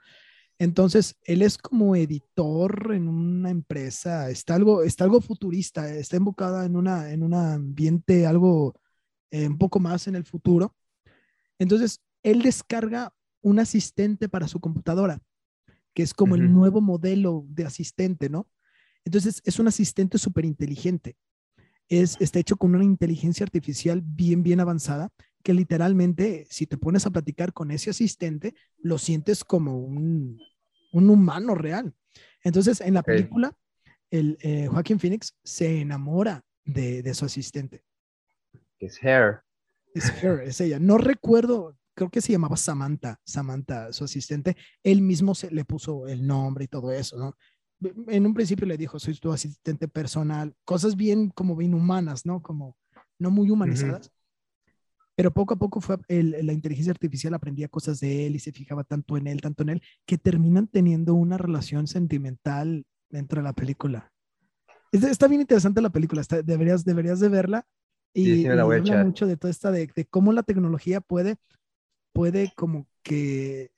Entonces, 0.58 1.16
él 1.24 1.42
es 1.42 1.58
como 1.58 1.94
editor 1.96 2.92
en 2.94 3.08
una 3.08 3.50
empresa, 3.50 4.30
está 4.30 4.54
algo, 4.54 4.82
está 4.82 5.04
algo 5.04 5.20
futurista, 5.20 5.92
está 5.94 6.16
enfocada 6.16 6.64
en, 6.64 6.76
una, 6.76 7.12
en 7.12 7.22
un 7.22 7.34
ambiente 7.34 8.26
algo 8.26 8.74
eh, 9.30 9.48
un 9.48 9.58
poco 9.58 9.80
más 9.80 10.06
en 10.06 10.14
el 10.14 10.24
futuro. 10.24 10.76
Entonces, 11.58 12.00
él 12.22 12.42
descarga 12.42 13.14
un 13.40 13.58
asistente 13.58 14.28
para 14.28 14.48
su 14.48 14.60
computadora, 14.60 15.20
que 15.94 16.02
es 16.02 16.12
como 16.12 16.34
el 16.34 16.52
nuevo 16.52 16.80
modelo 16.80 17.46
de 17.48 17.64
asistente, 17.64 18.28
¿no? 18.28 18.48
Entonces, 19.04 19.40
es 19.44 19.58
un 19.58 19.68
asistente 19.68 20.18
súper 20.18 20.44
inteligente. 20.44 21.16
Es, 21.88 22.16
está 22.20 22.40
hecho 22.40 22.56
con 22.56 22.74
una 22.74 22.84
inteligencia 22.84 23.44
artificial 23.44 24.02
bien, 24.04 24.42
bien 24.42 24.58
avanzada, 24.60 25.12
que 25.44 25.54
literalmente, 25.54 26.46
si 26.50 26.66
te 26.66 26.76
pones 26.76 27.06
a 27.06 27.10
platicar 27.10 27.52
con 27.52 27.70
ese 27.70 27.90
asistente, 27.90 28.54
lo 28.78 28.98
sientes 28.98 29.44
como 29.44 29.78
un, 29.78 30.40
un 30.92 31.08
humano 31.08 31.54
real. 31.54 31.94
Entonces, 32.42 32.80
en 32.80 32.94
la 32.94 33.04
película, 33.04 33.56
el 34.10 34.38
eh, 34.40 34.66
Joaquín 34.66 34.98
Phoenix 34.98 35.36
se 35.44 35.80
enamora 35.80 36.44
de, 36.64 37.02
de 37.02 37.14
su 37.14 37.24
asistente. 37.24 37.85
Es 38.86 39.02
Her. 39.02 39.40
Es 39.94 40.22
her, 40.22 40.40
es 40.40 40.60
ella. 40.60 40.78
No 40.78 40.98
recuerdo, 40.98 41.76
creo 41.94 42.10
que 42.10 42.20
se 42.20 42.32
llamaba 42.32 42.56
Samantha, 42.56 43.18
Samantha, 43.24 43.92
su 43.92 44.04
asistente. 44.04 44.56
Él 44.82 45.00
mismo 45.00 45.34
se 45.34 45.50
le 45.50 45.64
puso 45.64 46.06
el 46.06 46.26
nombre 46.26 46.64
y 46.64 46.68
todo 46.68 46.92
eso, 46.92 47.16
¿no? 47.18 47.34
En 48.08 48.26
un 48.26 48.34
principio 48.34 48.66
le 48.66 48.76
dijo, 48.76 48.98
soy 48.98 49.14
tu 49.18 49.32
asistente 49.32 49.88
personal, 49.88 50.54
cosas 50.64 50.96
bien 50.96 51.30
como 51.30 51.56
bien 51.56 51.74
humanas, 51.74 52.24
¿no? 52.26 52.42
Como 52.42 52.76
no 53.18 53.30
muy 53.30 53.50
humanizadas. 53.50 54.10
Pero 55.14 55.30
poco 55.32 55.54
a 55.54 55.56
poco 55.58 55.80
fue 55.80 55.96
el- 56.08 56.44
la 56.46 56.52
inteligencia 56.52 56.90
artificial 56.90 57.32
aprendía 57.32 57.68
cosas 57.68 58.00
de 58.00 58.26
él 58.26 58.36
y 58.36 58.38
se 58.38 58.52
fijaba 58.52 58.84
tanto 58.84 59.16
en 59.16 59.26
él, 59.26 59.40
tanto 59.40 59.62
en 59.62 59.70
él, 59.70 59.82
que 60.04 60.18
terminan 60.18 60.66
teniendo 60.68 61.14
una 61.14 61.38
relación 61.38 61.86
sentimental 61.86 62.84
dentro 63.08 63.40
de 63.40 63.44
la 63.44 63.54
película. 63.54 64.12
Es- 64.92 65.04
Está 65.04 65.26
bien 65.26 65.40
interesante 65.40 65.80
la 65.80 65.88
película, 65.90 66.20
está- 66.20 66.42
deberías, 66.42 66.84
deberías 66.84 67.18
de 67.20 67.28
verla. 67.30 67.66
Y, 68.16 68.24
Sí, 68.24 68.42
sí 68.42 68.48
me 68.48 68.54
la 68.56 68.62
y 68.62 68.64
voy 68.64 68.76
a 68.76 68.78
habla 68.78 68.92
echar. 68.92 69.04
mucho 69.06 69.26
de 69.26 69.36
toda 69.36 69.50
esta, 69.50 69.70
de, 69.70 69.86
de 69.94 70.04
cómo 70.06 70.32
la 70.32 70.42
tecnología 70.42 71.00
puede, 71.02 71.36
puede 72.14 72.50
como 72.56 72.86
que 73.02 73.70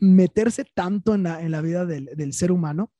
meterse 0.00 0.64
tanto 0.74 1.14
en 1.14 1.24
la, 1.24 1.42
en 1.42 1.50
la 1.50 1.60
vida 1.60 1.84
del, 1.86 2.06
del 2.14 2.32
ser 2.32 2.52
humano 2.52 2.92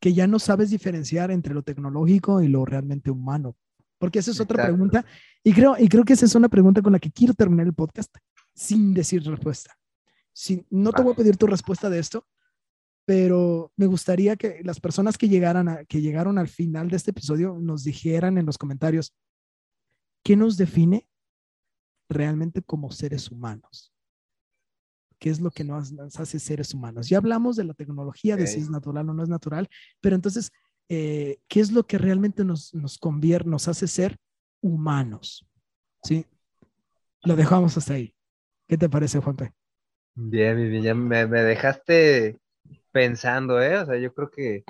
que 0.00 0.12
ya 0.14 0.26
no 0.26 0.38
sabes 0.38 0.70
diferenciar 0.70 1.30
entre 1.30 1.54
lo 1.54 1.62
tecnológico 1.62 2.40
y 2.42 2.48
lo 2.48 2.64
realmente 2.64 3.10
humano. 3.10 3.56
Porque 3.98 4.18
esa 4.20 4.30
es 4.32 4.40
otra 4.40 4.56
Exacto. 4.56 4.72
pregunta. 4.76 5.04
Y 5.44 5.52
creo, 5.52 5.76
y 5.78 5.88
creo 5.88 6.04
que 6.04 6.12
esa 6.12 6.26
es 6.26 6.34
una 6.34 6.48
pregunta 6.48 6.82
con 6.82 6.92
la 6.92 6.98
que 6.98 7.10
quiero 7.10 7.34
terminar 7.34 7.66
el 7.66 7.74
podcast 7.74 8.14
sin 8.54 8.92
decir 8.94 9.22
respuesta. 9.24 9.76
si, 10.32 10.64
no 10.70 10.92
te 10.92 10.98
Va. 11.02 11.04
voy 11.04 11.12
a 11.12 11.16
pedir 11.16 11.36
tu 11.36 11.46
respuesta 11.46 11.88
de 11.90 11.98
esto, 11.98 12.26
pero 13.04 13.72
me 13.76 13.86
gustaría 13.86 14.36
que 14.36 14.60
las 14.62 14.80
personas 14.80 15.18
que, 15.18 15.28
llegaran 15.28 15.68
a, 15.68 15.84
que 15.84 16.00
llegaron 16.00 16.38
al 16.38 16.48
final 16.48 16.88
de 16.88 16.96
este 16.96 17.10
episodio 17.10 17.58
nos 17.60 17.84
dijeran 17.84 18.38
en 18.38 18.46
los 18.46 18.58
comentarios 18.58 19.14
qué 20.22 20.36
nos 20.36 20.56
define 20.56 21.08
realmente 22.08 22.62
como 22.62 22.90
seres 22.92 23.30
humanos. 23.30 23.92
¿Qué 25.18 25.30
es 25.30 25.40
lo 25.40 25.50
que 25.50 25.64
nos, 25.64 25.92
nos 25.92 26.18
hace 26.18 26.38
seres 26.38 26.74
humanos? 26.74 27.08
Ya 27.08 27.18
hablamos 27.18 27.56
de 27.56 27.64
la 27.64 27.74
tecnología, 27.74 28.36
de 28.36 28.46
si 28.46 28.60
es 28.60 28.70
natural 28.70 29.08
o 29.08 29.14
no 29.14 29.22
es 29.22 29.28
natural, 29.28 29.68
pero 30.00 30.16
entonces, 30.16 30.50
eh, 30.88 31.38
¿qué 31.48 31.60
es 31.60 31.70
lo 31.70 31.86
que 31.86 31.98
realmente 31.98 32.44
nos, 32.44 32.74
nos 32.74 32.98
convierte, 32.98 33.48
nos 33.48 33.68
hace 33.68 33.86
ser 33.86 34.16
humanos? 34.60 35.46
¿Sí? 36.02 36.26
Lo 37.22 37.36
dejamos 37.36 37.76
hasta 37.76 37.94
ahí. 37.94 38.14
¿Qué 38.68 38.76
te 38.76 38.88
parece, 38.88 39.20
Juanpe? 39.20 39.52
Bien, 40.14 40.56
bien, 40.56 40.70
bien, 40.70 40.82
ya 40.82 40.94
me, 40.94 41.26
me 41.26 41.42
dejaste 41.42 42.41
pensando, 42.92 43.60
¿eh? 43.60 43.78
O 43.78 43.86
sea, 43.86 43.98
yo 43.98 44.12
creo 44.14 44.30
que... 44.30 44.64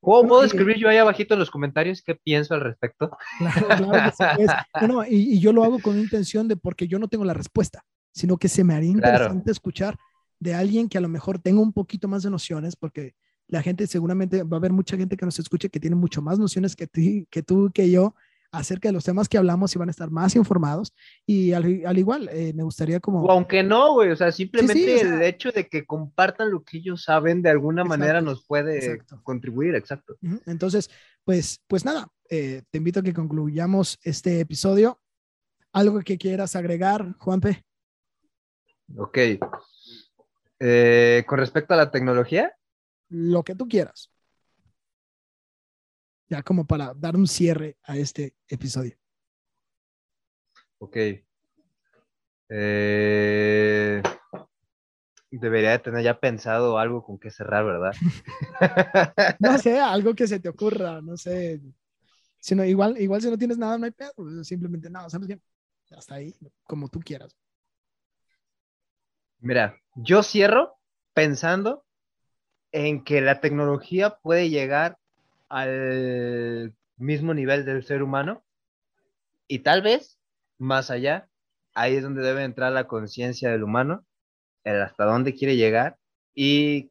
¿Puedo, 0.00 0.26
puedo 0.28 0.44
escribir 0.44 0.76
yo 0.76 0.88
ahí 0.88 0.96
abajito 0.96 1.34
en 1.34 1.40
los 1.40 1.50
comentarios 1.50 2.02
qué 2.02 2.14
pienso 2.14 2.54
al 2.54 2.60
respecto? 2.60 3.10
Claro, 3.38 3.68
claro 3.76 4.04
que 4.04 4.10
sí, 4.12 4.24
pues. 4.36 4.50
No, 4.88 5.04
y, 5.04 5.34
y 5.34 5.40
yo 5.40 5.52
lo 5.52 5.64
hago 5.64 5.80
con 5.80 5.98
intención 5.98 6.46
de 6.46 6.56
porque 6.56 6.86
yo 6.86 6.98
no 7.00 7.08
tengo 7.08 7.24
la 7.24 7.34
respuesta, 7.34 7.84
sino 8.12 8.36
que 8.36 8.48
se 8.48 8.62
me 8.62 8.74
haría 8.74 8.92
Claro. 8.92 9.16
interesante 9.16 9.50
escuchar 9.50 9.96
de 10.38 10.54
alguien 10.54 10.88
que 10.88 10.98
a 10.98 11.00
lo 11.00 11.08
mejor 11.08 11.40
tenga 11.40 11.60
un 11.60 11.72
poquito 11.72 12.06
más 12.06 12.22
de 12.22 12.30
nociones, 12.30 12.76
porque 12.76 13.14
la 13.48 13.60
gente 13.60 13.86
seguramente 13.88 14.44
va 14.44 14.56
a 14.56 14.60
haber 14.60 14.72
mucha 14.72 14.96
gente 14.96 15.16
que 15.16 15.26
nos 15.26 15.38
escuche 15.40 15.68
que 15.68 15.80
tiene 15.80 15.96
mucho 15.96 16.22
más 16.22 16.38
nociones 16.38 16.76
que, 16.76 16.86
ti- 16.86 17.26
que 17.28 17.42
tú, 17.42 17.70
que 17.74 17.90
yo, 17.90 18.14
acerca 18.50 18.88
de 18.88 18.92
los 18.94 19.04
temas 19.04 19.28
que 19.28 19.38
hablamos 19.38 19.74
y 19.74 19.78
van 19.78 19.88
a 19.88 19.90
estar 19.90 20.10
más 20.10 20.34
informados. 20.36 20.94
Y 21.26 21.52
al, 21.52 21.82
al 21.84 21.98
igual, 21.98 22.28
eh, 22.32 22.52
me 22.54 22.62
gustaría 22.62 23.00
como... 23.00 23.22
O 23.24 23.30
aunque 23.30 23.62
no, 23.62 23.94
güey, 23.94 24.10
o 24.10 24.16
sea, 24.16 24.32
simplemente 24.32 24.96
o 24.96 24.98
sea- 24.98 25.14
el 25.14 25.22
hecho 25.22 25.50
de 25.52 25.68
que 25.68 25.84
compartan 25.86 26.50
lo 26.50 26.62
que 26.62 26.78
ellos 26.78 27.02
saben 27.02 27.42
de 27.42 27.50
alguna 27.50 27.84
manera 27.84 28.20
nos 28.20 28.44
puede 28.44 28.78
exacto. 28.78 29.20
contribuir, 29.22 29.74
exacto. 29.74 30.16
Entonces, 30.46 30.90
pues, 31.24 31.60
pues 31.66 31.84
nada, 31.84 32.08
eh, 32.30 32.62
te 32.70 32.78
invito 32.78 33.00
a 33.00 33.02
que 33.02 33.12
concluyamos 33.12 33.98
este 34.02 34.40
episodio. 34.40 35.00
¿Algo 35.72 36.00
que 36.00 36.16
quieras 36.16 36.56
agregar, 36.56 37.14
Juanpe? 37.18 37.64
Ok. 38.96 39.18
Eh, 40.60 41.24
con 41.26 41.38
respecto 41.38 41.74
a 41.74 41.76
la 41.76 41.90
tecnología, 41.90 42.52
lo 43.10 43.42
que 43.42 43.54
tú 43.54 43.68
quieras. 43.68 44.10
Ya 46.28 46.42
como 46.42 46.66
para 46.66 46.94
dar 46.94 47.16
un 47.16 47.26
cierre 47.26 47.76
a 47.84 47.96
este 47.96 48.34
episodio. 48.48 48.96
ok. 50.78 50.96
Eh, 52.50 54.02
debería 55.30 55.70
de 55.70 55.78
tener 55.78 56.02
ya 56.02 56.20
pensado 56.20 56.78
algo 56.78 57.02
con 57.02 57.18
qué 57.18 57.30
cerrar, 57.30 57.64
¿verdad? 57.64 57.98
No 59.38 59.56
sé, 59.58 59.78
algo 59.80 60.14
que 60.14 60.26
se 60.26 60.40
te 60.40 60.48
ocurra, 60.48 61.00
no 61.00 61.16
sé. 61.16 61.60
Si 62.40 62.54
no, 62.54 62.64
igual, 62.64 63.00
igual 63.00 63.22
si 63.22 63.30
no 63.30 63.38
tienes 63.38 63.58
nada, 63.58 63.78
no 63.78 63.86
hay 63.86 63.92
pedo. 63.92 64.12
pues, 64.16 64.46
Simplemente, 64.48 64.90
no, 64.90 65.08
¿sabes 65.10 65.28
qué? 65.28 65.40
Hasta 65.96 66.16
ahí, 66.16 66.34
como 66.64 66.88
tú 66.88 67.00
quieras. 67.00 67.36
Mira, 69.40 69.76
yo 69.96 70.22
cierro 70.22 70.78
pensando 71.12 71.84
en 72.72 73.04
que 73.04 73.20
la 73.20 73.40
tecnología 73.40 74.18
puede 74.18 74.50
llegar 74.50 74.98
al 75.48 76.74
mismo 76.96 77.34
nivel 77.34 77.64
del 77.64 77.84
ser 77.84 78.02
humano 78.02 78.44
y 79.46 79.60
tal 79.60 79.82
vez 79.82 80.18
más 80.58 80.90
allá, 80.90 81.28
ahí 81.74 81.96
es 81.96 82.02
donde 82.02 82.22
debe 82.22 82.44
entrar 82.44 82.72
la 82.72 82.86
conciencia 82.86 83.50
del 83.50 83.62
humano, 83.62 84.04
el 84.64 84.82
hasta 84.82 85.04
dónde 85.04 85.34
quiere 85.34 85.56
llegar 85.56 85.96
y 86.34 86.90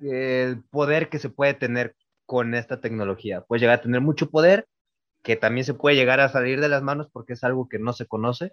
el 0.00 0.62
poder 0.70 1.08
que 1.08 1.18
se 1.18 1.30
puede 1.30 1.54
tener 1.54 1.96
con 2.26 2.54
esta 2.54 2.80
tecnología. 2.80 3.42
Puede 3.42 3.60
llegar 3.60 3.78
a 3.78 3.82
tener 3.82 4.00
mucho 4.00 4.30
poder, 4.30 4.66
que 5.22 5.36
también 5.36 5.64
se 5.64 5.74
puede 5.74 5.96
llegar 5.96 6.20
a 6.20 6.28
salir 6.28 6.60
de 6.60 6.68
las 6.68 6.82
manos 6.82 7.08
porque 7.12 7.32
es 7.32 7.44
algo 7.44 7.68
que 7.68 7.78
no 7.78 7.92
se 7.92 8.06
conoce. 8.06 8.52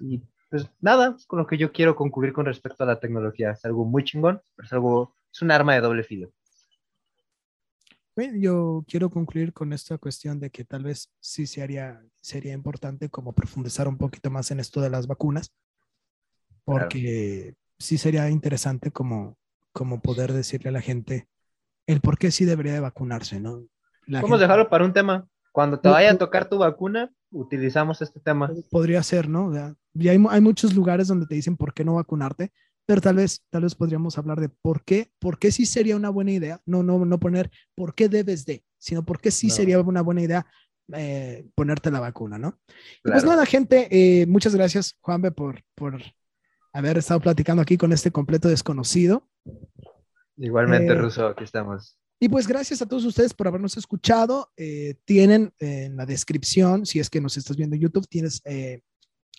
Y 0.00 0.22
pues 0.48 0.68
nada, 0.80 1.14
es 1.16 1.26
con 1.26 1.38
lo 1.38 1.46
que 1.46 1.58
yo 1.58 1.72
quiero 1.72 1.94
concluir 1.94 2.32
con 2.32 2.46
respecto 2.46 2.84
a 2.84 2.86
la 2.86 2.98
tecnología. 2.98 3.50
Es 3.52 3.64
algo 3.64 3.84
muy 3.84 4.04
chingón, 4.04 4.40
pero 4.56 4.66
es 4.66 4.72
algo, 4.72 5.14
es 5.32 5.42
un 5.42 5.50
arma 5.50 5.74
de 5.74 5.80
doble 5.80 6.02
filo. 6.02 6.30
Yo 8.38 8.84
quiero 8.86 9.10
concluir 9.10 9.52
con 9.52 9.72
esta 9.72 9.98
cuestión 9.98 10.40
de 10.40 10.50
que 10.50 10.64
tal 10.64 10.84
vez 10.84 11.10
sí 11.20 11.46
sería, 11.46 12.02
sería 12.20 12.52
importante 12.52 13.08
como 13.08 13.32
profundizar 13.32 13.88
un 13.88 13.96
poquito 13.96 14.30
más 14.30 14.50
en 14.50 14.60
esto 14.60 14.80
de 14.80 14.90
las 14.90 15.06
vacunas, 15.06 15.52
porque 16.64 17.54
sí 17.78 17.98
sería 17.98 18.28
interesante 18.30 18.90
como, 18.90 19.36
como 19.72 20.00
poder 20.00 20.32
decirle 20.32 20.68
a 20.68 20.72
la 20.72 20.80
gente 20.80 21.28
el 21.86 22.00
por 22.00 22.18
qué 22.18 22.30
sí 22.30 22.44
debería 22.44 22.74
de 22.74 22.80
vacunarse, 22.80 23.40
¿no? 23.40 23.64
La 24.06 24.20
Vamos 24.20 24.36
a 24.36 24.38
gente- 24.38 24.42
dejarlo 24.44 24.68
para 24.70 24.84
un 24.84 24.92
tema. 24.92 25.26
Cuando 25.52 25.80
te 25.80 25.88
vaya 25.88 26.12
a 26.12 26.18
tocar 26.18 26.48
tu 26.48 26.58
vacuna, 26.58 27.10
utilizamos 27.32 28.00
este 28.02 28.20
tema. 28.20 28.52
podría 28.70 29.02
ser, 29.02 29.28
¿no? 29.28 29.46
O 29.46 29.52
sea, 29.52 29.74
y 29.94 30.08
hay, 30.08 30.24
hay 30.30 30.40
muchos 30.40 30.74
lugares 30.74 31.08
donde 31.08 31.26
te 31.26 31.34
dicen 31.34 31.56
por 31.56 31.74
qué 31.74 31.84
no 31.84 31.94
vacunarte, 31.94 32.52
pero 32.90 33.00
tal 33.00 33.14
vez, 33.14 33.44
tal 33.50 33.62
vez 33.62 33.76
podríamos 33.76 34.18
hablar 34.18 34.40
de 34.40 34.48
por 34.48 34.82
qué, 34.82 35.12
por 35.20 35.38
qué 35.38 35.52
sí 35.52 35.64
sería 35.64 35.94
una 35.94 36.10
buena 36.10 36.32
idea, 36.32 36.60
no, 36.66 36.82
no, 36.82 37.04
no 37.04 37.20
poner 37.20 37.48
por 37.76 37.94
qué 37.94 38.08
debes 38.08 38.44
de, 38.46 38.64
sino 38.78 39.04
por 39.04 39.20
qué 39.20 39.30
sí 39.30 39.46
No. 39.46 39.54
sería 39.54 39.80
una 39.80 40.00
buena 40.02 40.22
idea 40.22 40.44
eh, 40.92 41.46
ponerte 41.54 41.92
la 41.92 42.00
vacuna, 42.00 42.36
¿no? 42.36 42.58
Y 42.66 42.72
pues 43.02 43.22
Claro. 43.22 43.28
nada, 43.28 43.46
gente, 43.46 43.86
eh, 43.92 44.26
muchas 44.26 44.56
gracias, 44.56 44.96
Juanbe, 45.02 45.30
por, 45.30 45.62
por 45.76 46.02
haber 46.72 46.98
estado 46.98 47.20
platicando 47.20 47.62
aquí 47.62 47.76
con 47.76 47.92
este 47.92 48.10
completo 48.10 48.48
desconocido. 48.48 49.28
Igualmente, 50.36 50.92
Eh, 50.92 50.96
Ruso, 50.96 51.28
aquí 51.28 51.44
estamos. 51.44 51.96
Y 52.18 52.28
pues 52.28 52.48
gracias 52.48 52.82
a 52.82 52.86
todos 52.86 53.04
ustedes 53.04 53.34
por 53.34 53.46
habernos 53.46 53.76
escuchado. 53.76 54.50
Tienen 55.04 55.52
en 55.60 55.96
la 55.96 56.06
descripción, 56.06 56.86
si 56.86 56.98
es 56.98 57.08
que 57.08 57.20
nos 57.20 57.36
estás 57.36 57.56
viendo 57.56 57.76
en 57.76 57.82
YouTube, 57.82 58.08
tienes 58.08 58.42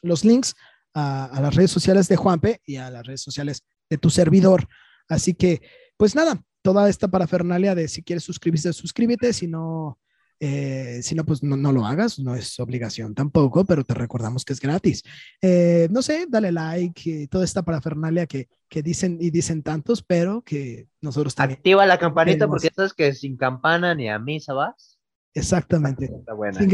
los 0.04 0.24
links 0.24 0.56
a, 0.94 1.26
a 1.26 1.42
las 1.42 1.56
redes 1.56 1.72
sociales 1.72 2.08
de 2.08 2.16
Juanpe 2.16 2.62
y 2.66 2.78
a 2.78 2.90
las 2.90 3.06
redes 3.06 3.22
sociales 3.22 3.64
de 3.90 3.98
tu 3.98 4.10
servidor. 4.10 4.68
Así 5.08 5.34
que, 5.34 5.62
pues 5.98 6.16
nada, 6.16 6.42
toda 6.62 6.90
esta 6.90 7.10
parafernalia 7.10 7.76
de 7.76 7.88
si 7.88 8.04
quieres 8.04 8.24
suscribirte, 8.24 8.72
suscríbete, 8.74 9.34
si 9.34 9.48
no, 9.48 10.00
eh, 10.40 11.02
si 11.04 11.14
no, 11.14 11.26
pues 11.26 11.44
no, 11.44 11.56
no 11.56 11.72
lo 11.72 11.86
hagas, 11.86 12.18
no 12.18 12.36
es 12.36 12.60
obligación 12.60 13.14
tampoco, 13.14 13.64
pero 13.66 13.84
te 13.84 13.94
recordamos 13.94 14.44
que 14.44 14.54
es 14.54 14.60
gratis. 14.60 15.04
Eh, 15.42 15.88
no 15.92 16.02
sé, 16.02 16.26
dale 16.28 16.52
like, 16.52 17.24
eh, 17.24 17.28
toda 17.28 17.46
esta 17.46 17.62
parafernalia 17.62 18.26
que, 18.26 18.48
que 18.68 18.82
dicen 18.82 19.18
y 19.22 19.30
dicen 19.30 19.62
tantos, 19.62 20.02
pero 20.02 20.42
que 20.42 20.88
nosotros 21.02 21.36
también. 21.36 21.58
Activa 21.58 21.86
la 21.86 22.00
campanita 22.00 22.48
porque 22.48 22.72
sabes 22.76 22.94
que 22.94 23.14
sin 23.14 23.38
campana 23.38 23.94
ni 23.94 24.10
a 24.10 24.18
misa 24.18 24.54
vas. 24.54 24.98
Exactamente. 25.34 26.06
Está 26.06 26.34
buena. 26.34 26.60
Sin 26.60 26.70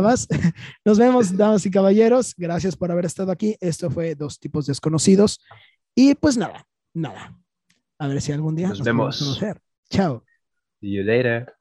más. 0.02 0.28
Nos 0.84 0.98
vemos, 0.98 1.36
damas 1.36 1.66
y 1.66 1.70
caballeros. 1.70 2.34
Gracias 2.36 2.76
por 2.76 2.90
haber 2.90 3.04
estado 3.04 3.30
aquí. 3.32 3.56
Esto 3.60 3.90
fue 3.90 4.14
Dos 4.14 4.38
Tipos 4.40 4.66
Desconocidos. 4.66 5.40
Y 5.94 6.14
pues 6.14 6.36
nada, 6.36 6.66
nada. 6.94 7.38
A 7.98 8.08
ver 8.08 8.20
si 8.20 8.32
algún 8.32 8.56
día 8.56 8.68
Nos 8.68 8.78
podemos 8.78 9.18
vemos. 9.20 9.38
conocer. 9.38 9.60
Chao. 9.90 10.24
See 10.80 10.92
you 10.96 11.02
later. 11.02 11.52